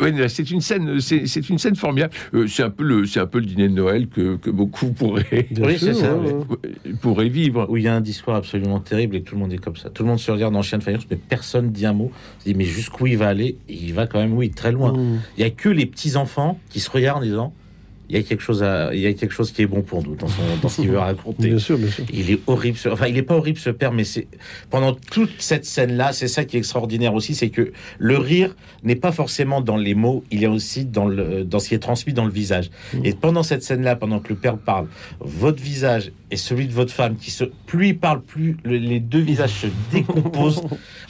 ouais. 0.00 0.28
C'est 0.28 0.50
une 0.50 0.60
scène 0.60 1.00
c'est 1.00 1.26
c'est 1.26 1.48
une 1.48 1.58
scène 1.58 1.76
formidable. 1.76 2.14
Euh, 2.34 2.46
c'est 2.46 2.62
un 2.62 2.70
peu 2.70 2.84
le 2.84 3.06
c'est 3.06 3.20
un 3.20 3.26
peu 3.26 3.38
le 3.38 3.46
dîner 3.46 3.68
de 3.68 3.74
Noël 3.74 4.08
que, 4.08 4.36
que 4.36 4.50
beaucoup 4.50 4.92
pourraient 4.92 5.48
Oui, 5.58 5.78
sûr, 5.78 5.94
ça, 5.94 6.16
pourraient 7.00 7.28
vivre. 7.28 7.66
Où 7.68 7.76
il 7.76 7.84
y 7.84 7.88
a 7.88 7.94
un 7.94 8.00
discours 8.00 8.34
absolument 8.34 8.80
terrible 8.80 9.16
et 9.16 9.22
tout 9.22 9.34
le 9.34 9.40
monde 9.40 9.52
est 9.52 9.58
comme 9.58 9.76
ça. 9.76 9.90
Tout 9.90 10.02
le 10.02 10.08
monde 10.08 10.18
se 10.18 10.30
regarde 10.30 10.54
en 10.56 10.62
chien 10.62 10.78
de 10.78 10.82
faïence, 10.82 11.06
mais 11.10 11.16
personne 11.16 11.70
dit 11.70 11.86
un 11.86 11.92
mot. 11.92 12.10
Se 12.40 12.44
dit, 12.44 12.54
mais 12.54 12.64
jusqu'où 12.64 13.06
il 13.06 13.16
va 13.16 13.28
aller? 13.28 13.58
Et 13.68 13.74
il 13.74 13.94
va 13.94 14.06
quand 14.06 14.18
même, 14.18 14.34
oui, 14.34 14.50
très 14.50 14.72
loin. 14.72 14.92
Mmh. 14.92 15.20
Il 15.38 15.42
y 15.42 15.46
a 15.46 15.50
que 15.50 15.68
les 15.68 15.86
petits 15.86 16.16
enfants 16.16 16.58
qui 16.70 16.80
se 16.80 16.90
regardent 16.90 17.22
en 17.22 17.26
disant, 17.26 17.54
il 18.10 18.16
y 18.16 18.18
a 18.18 18.22
quelque 18.22 18.42
chose 18.42 18.62
à, 18.62 18.94
il 18.94 19.00
y 19.00 19.06
a 19.06 19.12
quelque 19.14 19.32
chose 19.32 19.50
qui 19.52 19.62
est 19.62 19.66
bon 19.66 19.82
pour 19.82 20.02
nous 20.02 20.14
dans, 20.14 20.28
son, 20.28 20.42
dans 20.62 20.68
ce 20.68 20.82
qu'il 20.82 20.90
veut 20.90 20.98
raconter. 20.98 21.48
Bien 21.48 21.58
sûr, 21.58 21.78
bien 21.78 21.90
sûr. 21.90 22.04
Il 22.12 22.30
est 22.30 22.40
horrible. 22.46 22.76
ce- 22.76 22.88
Enfin, 22.90 23.06
il 23.06 23.16
est 23.16 23.22
pas 23.22 23.34
horrible 23.36 23.58
ce 23.58 23.70
père, 23.70 23.92
mais 23.92 24.04
c'est 24.04 24.26
pendant 24.70 24.92
toute 24.94 25.30
cette 25.38 25.64
scène-là, 25.64 26.12
c'est 26.12 26.28
ça 26.28 26.44
qui 26.44 26.56
est 26.56 26.58
extraordinaire 26.58 27.14
aussi, 27.14 27.34
c'est 27.34 27.48
que 27.50 27.72
le 27.98 28.18
rire 28.18 28.54
n'est 28.82 28.96
pas 28.96 29.12
forcément 29.12 29.60
dans 29.60 29.76
les 29.76 29.94
mots, 29.94 30.22
il 30.30 30.44
est 30.44 30.48
aussi 30.48 30.84
dans 30.84 31.06
le 31.06 31.44
dans 31.44 31.58
ce 31.58 31.68
qui 31.70 31.74
est 31.74 31.78
transmis 31.78 32.12
dans 32.12 32.24
le 32.26 32.30
visage. 32.32 32.70
Mm. 32.92 33.04
Et 33.04 33.12
pendant 33.14 33.42
cette 33.42 33.62
scène-là, 33.62 33.96
pendant 33.96 34.20
que 34.20 34.28
le 34.30 34.34
père 34.36 34.58
parle, 34.58 34.86
votre 35.20 35.62
visage 35.62 36.12
et 36.30 36.36
celui 36.36 36.66
de 36.66 36.72
votre 36.72 36.92
femme, 36.92 37.16
qui 37.16 37.30
se 37.30 37.44
plus 37.66 37.88
il 37.88 37.98
parle, 37.98 38.20
plus 38.22 38.56
le- 38.64 38.76
les 38.76 39.00
deux 39.00 39.20
visages 39.20 39.50
se 39.52 39.66
décomposent. 39.92 40.62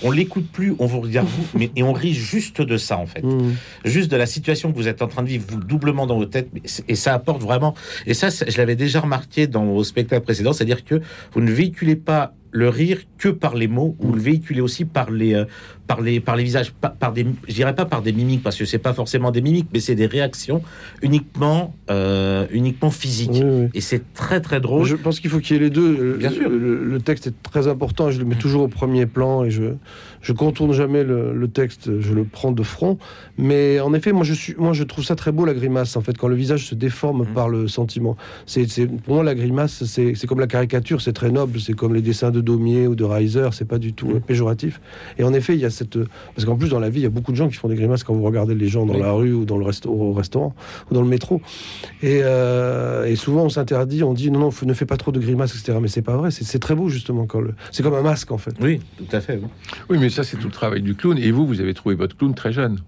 on 0.02 0.11
l'écoute 0.11 0.46
plus, 0.52 0.74
on 0.78 0.87
vous 0.87 1.00
regarde 1.00 1.26
vous, 1.28 1.59
mais 1.59 1.70
et 1.76 1.83
on 1.83 1.92
rit 1.92 2.14
juste 2.14 2.61
de 2.61 2.76
ça 2.76 2.98
en 2.98 3.07
fait 3.07 3.22
Mmh. 3.24 3.52
juste 3.85 4.11
de 4.11 4.16
la 4.16 4.26
situation 4.26 4.70
que 4.70 4.76
vous 4.76 4.87
êtes 4.88 5.00
en 5.00 5.09
train 5.09 5.22
de 5.22 5.28
vivre, 5.28 5.44
vous 5.48 5.59
doublement 5.59 6.07
dans 6.07 6.16
vos 6.16 6.26
têtes, 6.26 6.48
mais 6.52 6.61
et 6.88 6.94
ça 6.94 7.14
apporte 7.14 7.42
vraiment. 7.42 7.75
Et 8.07 8.14
ça, 8.14 8.29
je 8.31 8.57
l'avais 8.59 8.77
déjà 8.77 9.01
remarqué 9.01 9.47
dans 9.47 9.64
vos 9.64 9.85
spectacles 9.85 10.25
précédents, 10.25 10.53
c'est-à-dire 10.53 10.85
que 10.85 11.01
vous 11.33 11.40
ne 11.40 11.51
véhiculez 11.51 11.97
pas 11.97 12.35
le 12.55 12.69
rire 12.69 13.01
que 13.19 13.29
par 13.29 13.55
les 13.57 13.67
mots, 13.67 13.97
vous 13.99 14.12
le 14.14 14.21
véhiculez 14.21 14.61
aussi 14.61 14.85
par 14.85 15.11
les, 15.11 15.35
euh, 15.35 15.45
par 15.88 16.01
les, 16.01 16.21
par 16.21 16.37
les 16.37 16.45
visages, 16.45 16.71
par, 16.73 16.95
par 16.95 17.12
des, 17.12 17.27
je 17.49 17.53
dirais 17.55 17.75
pas 17.75 17.85
par 17.85 18.01
des 18.01 18.12
mimiques, 18.12 18.45
parce 18.45 18.57
que 18.57 18.64
c'est 18.64 18.79
pas 18.79 18.95
forcément 18.95 19.33
des 19.33 19.40
mimiques, 19.43 19.67
mais 19.73 19.81
c'est 19.81 19.97
des 19.97 20.07
réactions 20.07 20.62
uniquement, 21.03 21.75
euh, 21.90 22.47
uniquement 22.53 22.90
physiques. 22.90 23.31
Oui, 23.35 23.43
oui. 23.43 23.69
Et 23.75 23.81
c'est 23.81 24.12
très 24.14 24.40
très 24.40 24.61
drôle. 24.61 24.85
Je 24.87 24.95
pense 24.95 25.19
qu'il 25.21 25.31
faut 25.31 25.40
qu'il 25.40 25.57
y 25.57 25.59
ait 25.59 25.62
les 25.62 25.71
deux. 25.71 26.14
Bien 26.17 26.31
le, 26.31 26.35
sûr. 26.37 26.49
Le, 26.49 26.85
le 26.85 26.99
texte 27.01 27.27
est 27.27 27.35
très 27.43 27.67
important. 27.67 28.11
Je 28.11 28.21
le 28.21 28.25
mets 28.25 28.37
toujours 28.37 28.62
au 28.62 28.69
premier 28.69 29.07
plan 29.07 29.45
et 29.45 29.51
je 29.51 29.75
je 30.23 30.33
contourne 30.33 30.73
jamais 30.73 31.05
le, 31.05 31.35
le 31.35 31.49
texte. 31.49 32.01
Je 32.01 32.14
le 32.14 32.25
prends 32.25 32.53
de 32.53 32.62
front. 32.62 32.99
Mais 33.37 33.81
en 33.81 33.93
effet, 33.95 34.12
moi 34.12 34.25
je 34.25 34.33
suis, 34.33 34.55
moi 34.57 34.73
je 34.73 34.85
trouve 34.85 35.05
ça 35.05 35.17
très 35.17 35.33
beau 35.33 35.45
la 35.45 35.55
grimace. 35.55 35.97
En 35.97 36.01
fait, 36.03 36.17
quand 36.17 36.29
le 36.29 36.37
visage 36.37 36.67
se 36.67 36.75
déforme 36.77 37.23
Mhm. 37.25 37.35
par 37.35 37.49
le 37.49 37.69
sentiment. 37.69 38.17
C'est, 38.47 38.69
c'est 38.71 38.87
pour 38.87 39.17
moi 39.17 39.25
la 39.25 39.35
grimace, 39.35 39.85
c'est, 39.85 40.14
c'est 40.14 40.27
comme 40.27 40.40
la 40.40 40.47
caricature. 40.47 41.01
C'est 41.01 41.12
très 41.12 41.31
noble. 41.31 41.61
C'est 41.61 41.75
comme 41.75 41.95
les 41.95 42.03
dessins 42.03 42.31
de 42.31 42.40
Daumier 42.44 42.87
ou 42.87 42.94
de 42.94 43.02
Reiser. 43.04 43.48
C'est 43.52 43.64
pas 43.66 43.78
du 43.78 43.92
tout 43.92 44.07
Mhm. 44.09 44.16
euh, 44.16 44.20
péjoratif. 44.20 44.80
Et 45.18 45.24
en 45.24 45.35
effet, 45.35 45.54
il 45.54 45.61
y 45.61 45.64
a 45.64 45.70
cette 45.70 45.98
parce 46.35 46.44
qu'en 46.44 46.57
plus 46.57 46.68
dans 46.68 46.78
la 46.78 46.90
vie, 46.90 47.00
il 47.00 47.04
y 47.04 47.07
a 47.07 47.11
beaucoup 47.11 47.33
de 47.33 47.37
gens 47.37 47.48
qui 47.48 47.54
font 47.57 47.68
des 47.68 47.74
grimaces 47.74 48.04
quand 48.04 48.14
vous 48.14 48.22
regardez 48.22 48.54
les 48.54 48.68
gens 48.68 48.87
dans 48.87 48.94
Oui. 48.94 49.00
la 49.00 49.11
rue 49.12 49.33
ou 49.33 49.44
dans 49.44 49.57
le 49.59 49.64
resto, 49.64 49.90
au 49.90 50.12
restaurant 50.12 50.54
ou 50.90 50.94
dans 50.94 51.02
le 51.02 51.09
métro. 51.09 51.40
Et, 52.02 52.20
euh, 52.22 53.04
et 53.07 53.16
souvent, 53.16 53.44
on 53.44 53.48
s'interdit, 53.48 54.02
on 54.04 54.14
dit 54.14 54.30
non, 54.30 54.38
non, 54.38 54.50
ne 54.64 54.74
fais 54.74 54.87
pas 54.87 54.96
trop 54.96 55.11
de 55.12 55.18
grimaces, 55.20 55.54
etc. 55.59 55.78
Mais 55.80 55.88
c'est 55.88 56.02
pas 56.02 56.16
vrai, 56.16 56.30
c'est 56.30 56.44
c'est 56.44 56.59
très 56.59 56.74
beau, 56.74 56.88
justement. 56.88 57.26
quand 57.26 57.40
le... 57.40 57.54
C'est 57.72 57.83
comme 57.83 57.94
un 57.94 58.02
masque, 58.02 58.30
en 58.33 58.38
fait. 58.38 58.54
Oui, 58.61 58.80
tout 58.98 59.16
à 59.16 59.20
fait. 59.20 59.37
oui. 59.42 59.48
Oui, 59.90 59.98
mais 60.00 60.11
ça 60.11 60.22
c'est 60.24 60.37
tout 60.37 60.46
le 60.48 60.52
travail 60.52 60.83
du 60.83 60.94
clown. 60.94 61.16
Et 61.18 61.30
vous, 61.30 61.46
vous 61.46 61.61
avez 61.61 61.74
trouvé 61.74 61.94
votre 61.94 62.16
clown 62.16 62.35
très 62.35 62.52
jeune. 62.52 62.78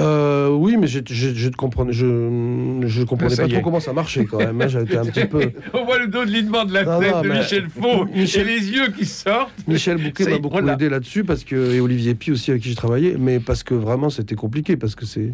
Euh, 0.00 0.48
oui, 0.48 0.76
mais 0.78 0.86
je, 0.86 1.00
je, 1.08 1.34
je, 1.34 1.48
te 1.48 1.56
comprenais, 1.56 1.92
je, 1.92 2.80
je 2.86 3.02
comprenais 3.04 3.34
Ça 3.34 3.42
pas 3.42 3.48
trop 3.48 3.60
comment 3.60 3.80
ça 3.80 3.92
marchait 3.92 4.24
quand 4.24 4.38
même. 4.38 4.66
J'étais 4.68 4.96
un 4.96 5.04
petit 5.04 5.26
peu. 5.26 5.52
On 5.74 5.84
voit 5.84 5.98
le 5.98 6.08
dos 6.08 6.24
de 6.24 6.30
linement 6.30 6.64
de 6.64 6.72
la 6.74 6.84
Non, 6.84 7.00
tête 7.00 7.12
non, 7.12 7.22
de 7.22 7.28
mais- 7.28 7.38
Michel 7.40 7.68
Faux 7.68 8.04
Michel- 8.14 8.48
et 8.48 8.58
les 8.58 8.70
yeux 8.70 8.88
qui 8.96 9.04
sortent. 9.04 9.52
Michel 9.68 9.98
Bouquet 10.02 10.24
m'a 10.30 10.38
beaucoup 10.38 10.58
aidé 10.66 10.88
là-dessus 10.88 11.24
parce 11.24 11.44
que 11.44 11.74
et 11.74 11.80
Olivier 11.80 12.14
Pi 12.14 12.32
aussi 12.32 12.50
avec 12.50 12.62
qui 12.62 12.70
j'ai 12.70 12.74
travaillé, 12.74 13.16
mais 13.18 13.40
parce 13.40 13.62
que 13.62 13.74
vraiment 13.74 14.10
c'était 14.10 14.34
compliqué 14.36 14.76
parce 14.76 14.94
que 14.94 15.04
c'est 15.06 15.32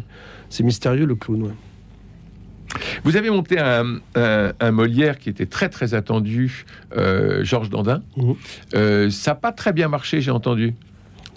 c'est 0.49 0.63
mystérieux 0.63 1.05
le 1.05 1.15
clown. 1.15 1.43
ouais. 1.43 1.51
Vous 3.03 3.15
avez 3.15 3.29
monté 3.29 3.57
un, 3.59 3.99
un- 4.15 4.51
un 4.59 4.71
Molière 4.71 5.17
qui 5.17 5.29
était 5.29 5.45
très 5.45 5.69
très 5.69 5.93
attendu, 5.93 6.65
euh, 6.95 7.43
Georges 7.43 7.69
Dandin. 7.69 8.03
Mhm. 8.17 8.35
Euh, 8.75 9.09
ça 9.09 9.31
n'a 9.31 9.35
pas 9.35 9.51
très 9.53 9.71
bien 9.73 9.87
marché, 9.87 10.19
j'ai 10.21 10.31
entendu. 10.31 10.73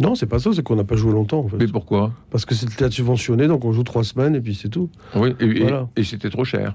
Non, 0.01 0.15
c'est 0.15 0.27
pas 0.27 0.39
ça, 0.39 0.51
c'est 0.53 0.63
qu'on 0.63 0.77
n'a 0.77 0.85
pas 0.85 0.97
joué 0.97 1.13
longtemps 1.13 1.41
en 1.41 1.49
fait. 1.49 1.57
Mais 1.59 1.67
pourquoi? 1.69 2.13
Parce 2.31 2.45
que 2.45 2.55
c'est 2.55 2.67
le 2.69 2.75
théâtre 2.75 2.95
subventionné, 2.95 3.47
donc 3.47 3.65
on 3.65 3.73
joue 3.73 3.85
trois 3.85 4.03
semaines 4.03 4.35
et 4.35 4.41
puis 4.41 4.55
c'est 4.55 4.69
tout. 4.71 4.89
Oui, 5.15 5.35
et, 5.41 5.45
et- 5.45 5.61
Voilà. 5.61 5.89
et 5.97 6.03
c'était 6.05 6.31
trop 6.31 6.45
cher. 6.45 6.75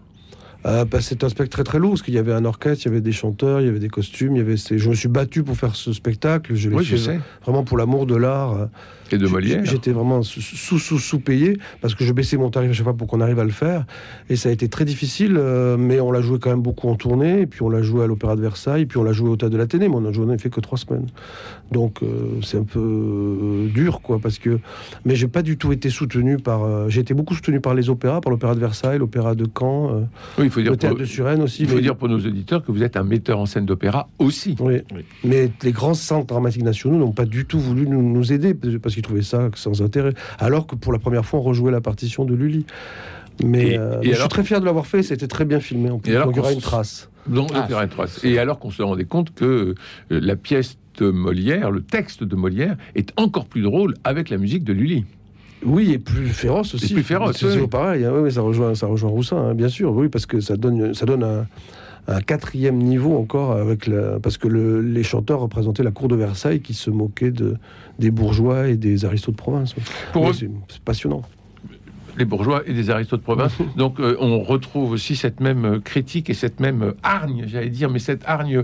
Euh, 0.66 0.84
bah, 0.84 1.00
c'est 1.00 1.24
un 1.24 1.30
spectacle 1.30 1.50
très 1.50 1.64
très 1.64 1.78
lourd 1.80 1.92
parce 1.92 2.02
qu'il 2.02 2.16
y 2.16 2.18
avait 2.18 2.34
un 2.34 2.44
orchestre, 2.44 2.86
il 2.86 2.90
y 2.90 2.92
avait 2.92 3.02
des 3.02 3.12
chanteurs, 3.12 3.62
il 3.62 3.68
y 3.68 3.70
avait 3.70 3.78
des 3.80 3.88
costumes, 3.88 4.36
il 4.36 4.40
y 4.40 4.42
avait. 4.42 4.56
Je 4.58 4.90
me 4.90 4.96
suis 4.96 5.08
battu 5.10 5.44
pour 5.44 5.56
faire 5.56 5.76
ce 5.76 5.94
spectacle. 5.94 6.56
Je 6.56 6.70
l'ai 6.70 6.76
Oui, 6.76 6.84
fait 6.86 6.98
je 6.98 7.02
sais. 7.04 7.20
vraiment 7.44 7.64
pour 7.64 7.78
l'amour 7.78 8.08
de 8.08 8.16
l'art. 8.16 8.70
Et 9.12 9.18
de 9.18 9.28
Molière. 9.28 9.64
J'étais 9.66 9.92
vraiment 9.92 10.22
sous, 10.24 10.42
sous, 10.42 10.80
sous, 10.80 11.00
sous-payé 11.00 11.58
parce 11.82 11.94
que 11.96 12.04
je 12.04 12.12
baissais 12.14 12.38
mon 12.38 12.50
tarif 12.50 12.72
à 12.72 12.74
chaque 12.74 12.84
fois 12.86 12.96
pour 12.96 13.08
qu'on 13.08 13.22
arrive 13.22 13.40
à 13.40 13.44
le 13.44 13.52
faire. 13.52 13.86
Et 14.30 14.36
ça 14.36 14.50
a 14.50 14.52
été 14.52 14.68
très 14.68 14.86
difficile, 14.86 15.36
euh, 15.38 15.78
mais 15.78 16.00
on 16.00 16.12
l'a 16.12 16.22
joué 16.22 16.40
quand 16.40 16.50
même 16.50 16.62
beaucoup 16.62 16.88
en 16.90 16.96
tournée. 16.96 17.42
Et 17.42 17.46
puis 17.48 17.62
on 17.62 17.70
l'a 17.70 17.82
joué 17.82 18.04
à 18.04 18.08
l'Opéra 18.08 18.36
de 18.36 18.42
Versailles, 18.42 18.86
puis 18.86 18.98
on 18.98 19.04
l'a 19.04 19.14
joué 19.14 19.30
au 19.30 19.36
Théâtre 19.36 19.54
de 19.54 19.58
l'Athénée, 19.58 19.88
mais 19.90 19.96
on 19.96 20.06
a 20.06 20.12
joué, 20.12 20.26
on 20.28 20.30
a 20.30 20.38
fait 20.38 20.50
que 20.50 20.60
trois 20.60 20.78
semaines. 20.78 21.08
Donc 21.72 22.02
euh, 22.04 22.40
c'est 22.44 22.58
un 22.58 22.64
peu 22.64 22.80
euh, 22.80 23.68
dur, 23.74 24.02
quoi, 24.02 24.20
parce 24.20 24.40
que. 24.40 24.60
Mais 25.06 25.16
j'ai 25.16 25.28
pas 25.28 25.42
du 25.42 25.58
tout 25.58 25.72
été 25.72 25.90
soutenu 25.90 26.38
par. 26.38 26.64
euh, 26.64 26.90
j'ai 26.90 27.02
été 27.02 27.14
beaucoup 27.14 27.34
soutenu 27.36 27.60
par 27.60 27.74
les 27.76 27.90
opéras, 27.90 28.22
par 28.22 28.32
l'Opéra 28.32 28.56
de 28.56 28.60
Versailles, 28.60 28.98
l'Opéra 29.00 29.36
de 29.36 29.46
Caen, 29.58 29.90
euh, 29.92 30.00
Oui, 30.38 30.46
il 30.46 30.50
faut 30.50 30.62
dire, 30.62 30.72
le 30.72 30.78
Théâtre 30.78 30.96
pour, 30.96 31.02
de 31.02 31.06
Suresnes 31.06 31.42
aussi. 31.42 31.64
il 31.64 31.68
faut 31.70 31.76
mais- 31.76 31.82
dire 31.82 31.96
pour 31.96 32.10
nos 32.10 32.20
auditeurs 32.20 32.64
que 32.64 32.72
vous 32.72 32.84
êtes 32.84 32.98
un 32.98 33.04
metteur 33.04 33.40
en 33.40 33.46
scène 33.46 33.66
d'opéra 33.66 34.08
aussi. 34.20 34.56
Oui. 34.60 34.76
Oui. 34.94 35.02
Mais 35.24 35.52
les 35.64 35.72
grands 35.72 35.94
centres 35.94 36.28
dramatiques 36.28 36.64
nationaux 36.64 36.98
n'ont 36.98 37.12
pas 37.12 37.26
du 37.26 37.46
tout 37.46 37.60
voulu 37.60 37.88
nous, 37.88 38.02
nous 38.02 38.32
aider 38.34 38.54
parce 38.54 38.95
parce 38.96 39.02
qu'ils 39.02 39.04
trouvaient 39.04 39.22
ça 39.22 39.50
sans 39.56 39.82
intérêt. 39.82 40.14
Alors 40.40 40.68
que 40.68 40.76
pour 40.76 40.94
la 40.94 41.00
première 41.00 41.26
fois, 41.26 41.40
on 41.40 41.44
rejouait 41.44 41.72
la 41.72 41.82
partition 41.82 42.26
de 42.26 42.34
Lully. 42.34 42.66
Mais, 43.44 43.72
Et- 43.72 43.78
euh, 43.78 44.00
et 44.02 44.08
mais 44.08 44.14
je 44.14 44.20
suis 44.20 44.30
très 44.30 44.44
fier 44.44 44.62
de 44.62 44.66
l'avoir 44.66 44.88
fait. 44.88 45.04
C'était 45.04 45.28
très 45.28 45.44
bien 45.46 45.60
filmé 45.60 45.90
en 45.90 46.00
plus. 46.00 46.12
Et 46.14 46.16
alors 46.16 46.28
Donc 46.28 46.36
il 46.36 46.38
y 46.38 46.40
aura 46.42 46.50
qu'on 46.52 46.56
une 46.56 46.62
trace. 46.62 47.10
Donc, 47.28 47.50
Ah, 47.54 47.68
trois. 47.88 48.06
Et 48.24 48.38
alors 48.40 48.60
qu'on 48.60 48.70
se 48.72 48.82
rendait 48.84 49.04
compte 49.06 49.34
que 49.34 49.46
euh, 49.46 49.74
la 50.10 50.36
pièce 50.36 50.78
de 51.00 51.10
Molière, 51.10 51.72
le 51.72 51.82
texte 51.82 52.24
de 52.24 52.36
Molière, 52.36 52.78
est 52.96 53.12
encore 53.20 53.46
plus 53.48 53.62
drôle 53.64 53.96
avec 54.04 54.30
la 54.30 54.38
musique 54.38 54.64
de 54.64 54.72
Lully. 54.74 55.04
Oui, 55.66 55.92
et 55.92 55.98
plus 55.98 56.28
féroce 56.28 56.76
aussi. 56.76 56.94
plus 56.94 57.04
féroce, 57.04 57.38
C'est 57.38 57.60
oui. 57.60 57.68
pareil. 57.68 58.06
hein. 58.06 58.12
Oui, 58.16 58.32
ça 58.32 58.42
rejoint, 58.42 58.76
ça 58.76 58.86
rejoint 58.86 59.10
Roussin, 59.10 59.38
hein, 59.38 59.54
bien 59.56 59.68
sûr. 59.70 59.92
Oui, 59.92 60.08
parce 60.08 60.26
que 60.28 60.40
ça 60.40 60.56
donne, 60.56 60.94
ça 60.94 61.06
donne 61.08 61.24
un, 61.24 61.48
un 62.08 62.22
quatrième 62.22 62.78
niveau 62.78 63.18
encore 63.18 63.54
avec 63.54 63.88
la, 63.88 64.20
parce 64.20 64.38
que 64.38 64.48
le- 64.48 64.82
les 64.82 65.04
chanteurs 65.04 65.40
représentaient 65.40 65.84
la 65.84 65.92
cour 65.92 66.08
de 66.08 66.16
Versailles 66.16 66.62
qui 66.62 66.74
se 66.74 66.90
moquait 66.92 67.32
de, 67.32 67.56
des 68.00 68.12
bourgeois 68.12 68.68
et 68.68 68.76
des 68.78 69.06
aristos 69.06 69.32
de 69.34 69.38
province. 69.38 69.74
Pour 70.14 70.30
eux, 70.30 70.34
c'est 70.34 70.50
passionnant. 70.84 71.24
les 72.18 72.26
bourgeois 72.26 72.62
et 72.66 72.74
des 72.74 72.90
aristos 72.92 73.20
de 73.20 73.24
province. 73.24 73.54
Donc 73.76 74.00
euh, 74.00 74.16
on 74.20 74.40
retrouve 74.42 74.92
aussi 74.92 75.16
cette 75.16 75.40
même 75.42 75.66
euh, 75.66 75.80
critique 75.80 76.30
et 76.30 76.34
cette 76.34 76.60
même 76.60 76.82
euh, 76.84 76.92
hargne, 77.04 77.44
j'allais 77.48 77.70
dire, 77.70 77.90
mais 77.90 78.00
cette 78.00 78.22
hargne 78.26 78.64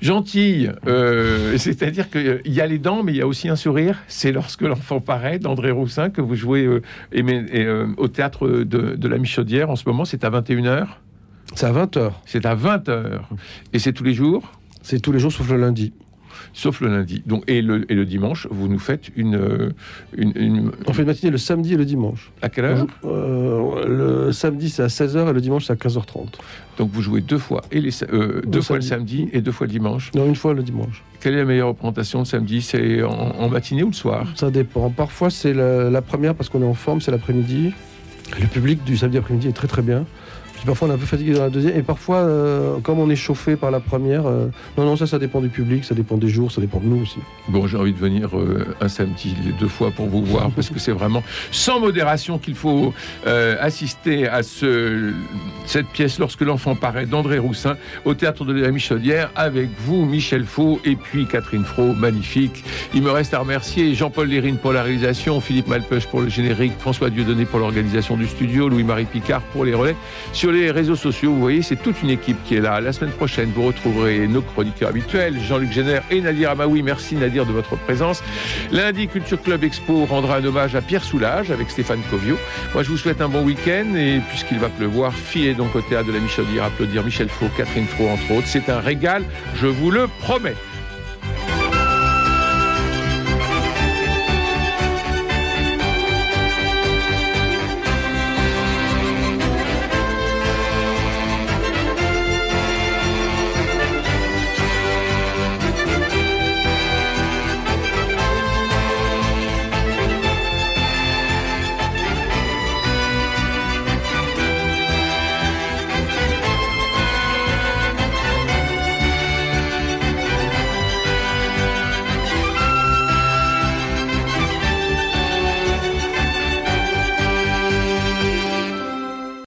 gentille. 0.00 0.72
euh, 0.88 1.56
C'est-à-dire 1.58 2.10
qu'il 2.10 2.40
y 2.46 2.60
a 2.60 2.66
les 2.66 2.78
dents, 2.78 3.02
mais 3.04 3.12
il 3.12 3.18
y 3.18 3.22
a 3.22 3.26
aussi 3.26 3.48
un 3.48 3.54
sourire. 3.56 3.98
C'est 4.08 4.32
lorsque 4.32 4.62
l'enfant 4.62 4.98
paraît 5.00 5.38
d'André 5.38 5.70
Roussin 5.70 6.10
que 6.10 6.20
vous 6.20 6.34
jouez 6.34 6.64
euh, 6.64 6.82
et, 7.12 7.20
et, 7.20 7.64
euh, 7.66 7.86
au 7.98 8.08
théâtre 8.08 8.48
de, 8.48 8.96
de 8.96 9.08
la 9.08 9.18
Michaudière 9.18 9.70
en 9.70 9.76
ce 9.76 9.84
moment. 9.86 10.04
C'est 10.04 10.24
à 10.24 10.30
21h. 10.30 10.86
C'est 11.54 11.66
à 11.66 11.72
20h. 11.72 12.10
C'est 12.26 12.46
à 12.46 12.54
20h. 12.54 13.20
Et 13.72 13.78
c'est 13.78 13.92
tous 13.92 14.04
les 14.04 14.14
jours? 14.14 14.42
C'est 14.82 15.00
tous 15.00 15.12
les 15.12 15.18
jours 15.18 15.32
sauf 15.32 15.48
le 15.50 15.58
lundi. 15.58 15.92
sauf 16.54 16.80
le 16.80 16.88
lundi. 16.88 17.22
Donc, 17.24 17.44
et, 17.46 17.62
le, 17.62 17.90
et 17.90 17.94
le 17.94 18.04
dimanche, 18.04 18.48
vous 18.50 18.66
nous 18.68 18.78
faites 18.80 19.10
une, 19.16 19.36
euh, 19.36 19.70
une, 20.16 20.32
une- 20.34 20.72
On 20.86 20.92
fait 20.92 21.02
une 21.02 21.08
matinée 21.08 21.30
le 21.30 21.38
samedi 21.38 21.74
et 21.74 21.76
le 21.76 21.84
dimanche. 21.84 22.32
À 22.42 22.48
quelle 22.48 22.64
heure? 22.64 22.86
Euh, 23.04 23.86
le 24.26 24.32
samedi, 24.32 24.68
c'est 24.70 24.82
à 24.82 24.88
16h 24.88 25.28
et 25.30 25.32
le 25.32 25.40
dimanche, 25.40 25.66
c'est 25.66 25.72
à 25.72 25.76
15h30. 25.76 26.26
Donc 26.78 26.90
vous 26.90 27.00
jouez 27.02 27.20
deux 27.20 27.38
fois, 27.38 27.62
et 27.70 27.80
les, 27.80 27.90
euh, 28.04 28.40
deux 28.46 28.58
Le 28.58 28.62
fois 28.62 28.76
le 28.76 28.82
samedi. 28.82 29.18
samedi 29.18 29.30
et 29.36 29.40
deux 29.40 29.52
fois 29.52 29.66
le 29.66 29.72
dimanche. 29.72 30.10
Non, 30.14 30.26
une 30.26 30.34
fois 30.34 30.52
le 30.54 30.62
dimanche. 30.62 31.02
Quelle 31.20 31.34
est 31.34 31.38
la 31.38 31.44
meilleure 31.44 31.68
représentation 31.68 32.18
le 32.20 32.24
samedi? 32.24 32.60
C'est 32.62 33.02
en, 33.02 33.10
en 33.12 33.48
matinée 33.48 33.82
ou 33.84 33.88
le 33.88 33.92
soir? 33.92 34.26
Ça 34.34 34.50
dépend. 34.50 34.90
Parfois, 34.90 35.30
c'est 35.30 35.52
la, 35.54 35.90
la 35.90 36.02
première 36.02 36.34
parce 36.34 36.48
qu'on 36.48 36.62
est 36.62 36.66
en 36.66 36.74
forme, 36.74 37.00
c'est 37.00 37.10
l'après-midi. 37.12 37.72
Le 38.40 38.46
public 38.46 38.82
du 38.84 38.96
samedi 38.96 39.18
après-midi 39.18 39.48
est 39.48 39.52
très 39.52 39.68
très 39.68 39.82
bien. 39.82 40.06
Parfois, 40.66 40.88
on 40.88 40.90
est 40.92 40.94
un 40.94 40.98
peu 40.98 41.06
fatigué 41.06 41.32
dans 41.32 41.42
la 41.42 41.50
deuxième. 41.50 41.76
Et 41.76 41.82
parfois, 41.82 42.18
euh, 42.18 42.78
comme 42.80 42.98
on 42.98 43.10
est 43.10 43.16
chauffé 43.16 43.56
par 43.56 43.70
la 43.70 43.80
première, 43.80 44.26
euh, 44.26 44.46
non, 44.78 44.84
non, 44.84 44.96
ça, 44.96 45.06
ça 45.06 45.18
dépend 45.18 45.40
du 45.40 45.48
public, 45.48 45.84
ça 45.84 45.94
dépend 45.94 46.16
des 46.16 46.28
jours, 46.28 46.52
ça 46.52 46.60
dépend 46.60 46.78
de 46.78 46.86
nous 46.86 47.02
aussi. 47.02 47.18
Bon, 47.48 47.66
j'ai 47.66 47.76
envie 47.76 47.92
de 47.92 47.98
venir 47.98 48.36
euh, 48.36 48.66
un 48.80 48.88
samedi, 48.88 49.34
deux 49.58 49.68
fois 49.68 49.90
pour 49.90 50.06
vous 50.06 50.24
voir, 50.24 50.50
parce 50.50 50.70
que 50.70 50.78
c'est 50.78 50.92
vraiment 50.92 51.22
sans 51.50 51.80
modération 51.80 52.38
qu'il 52.38 52.54
faut 52.54 52.92
assister 53.24 54.28
à 54.28 54.42
ce, 54.42 55.12
cette 55.66 55.86
pièce 55.88 56.18
lorsque 56.18 56.42
l'enfant 56.42 56.74
paraît 56.74 57.06
d'André 57.06 57.38
Roussin 57.38 57.76
au 58.04 58.14
théâtre 58.14 58.44
de 58.44 58.52
la 58.52 58.70
Michaudière 58.70 59.30
avec 59.34 59.68
vous, 59.80 60.04
Michel 60.04 60.44
Faux, 60.44 60.80
et 60.84 60.96
puis 60.96 61.26
Catherine 61.26 61.64
Fro, 61.64 61.92
magnifique. 61.94 62.64
Il 62.94 63.02
me 63.02 63.10
reste 63.10 63.34
à 63.34 63.38
remercier 63.38 63.94
Jean-Paul 63.94 64.28
Lérine 64.28 64.56
pour 64.56 64.72
la 64.72 64.82
réalisation, 64.82 65.40
Philippe 65.40 65.68
Malpeuch 65.68 66.06
pour 66.06 66.20
le 66.20 66.28
générique, 66.28 66.72
François 66.78 67.10
Dieudonné 67.10 67.44
pour 67.44 67.58
l'organisation 67.58 68.16
du 68.16 68.26
studio, 68.26 68.68
Louis-Marie 68.68 69.06
Picard 69.06 69.42
pour 69.52 69.64
les 69.64 69.74
relais. 69.74 69.96
Les 70.52 70.70
réseaux 70.70 70.96
sociaux, 70.96 71.32
vous 71.32 71.40
voyez, 71.40 71.62
c'est 71.62 71.76
toute 71.76 72.02
une 72.02 72.10
équipe 72.10 72.36
qui 72.44 72.56
est 72.56 72.60
là. 72.60 72.80
La 72.80 72.92
semaine 72.92 73.12
prochaine, 73.12 73.50
vous 73.54 73.66
retrouverez 73.66 74.26
nos 74.28 74.42
chroniqueurs 74.42 74.90
habituels, 74.90 75.40
Jean-Luc 75.40 75.72
Géner 75.72 76.00
et 76.10 76.20
Nadir 76.20 76.50
Amaoui. 76.50 76.82
Merci 76.82 77.14
Nadir 77.16 77.46
de 77.46 77.52
votre 77.52 77.76
présence. 77.76 78.22
Lundi, 78.70 79.08
Culture 79.08 79.40
Club 79.40 79.64
Expo 79.64 80.04
rendra 80.04 80.36
un 80.36 80.44
hommage 80.44 80.74
à 80.74 80.80
Pierre 80.80 81.04
Soulages 81.04 81.50
avec 81.50 81.70
Stéphane 81.70 82.00
Covio. 82.10 82.36
Moi, 82.74 82.82
je 82.82 82.88
vous 82.90 82.98
souhaite 82.98 83.20
un 83.20 83.28
bon 83.28 83.44
week-end 83.44 83.94
et 83.96 84.20
puisqu'il 84.28 84.58
va 84.58 84.68
pleuvoir, 84.68 85.14
filez 85.14 85.54
donc 85.54 85.74
au 85.74 85.80
théâtre 85.80 86.08
de 86.08 86.12
la 86.12 86.20
Michaudière 86.20 86.64
applaudir 86.64 87.04
Michel 87.04 87.28
Faux, 87.28 87.48
Catherine 87.56 87.86
Fro, 87.86 88.08
entre 88.08 88.30
autres. 88.32 88.46
C'est 88.46 88.68
un 88.68 88.80
régal, 88.80 89.24
je 89.56 89.66
vous 89.66 89.90
le 89.90 90.06
promets. 90.20 90.54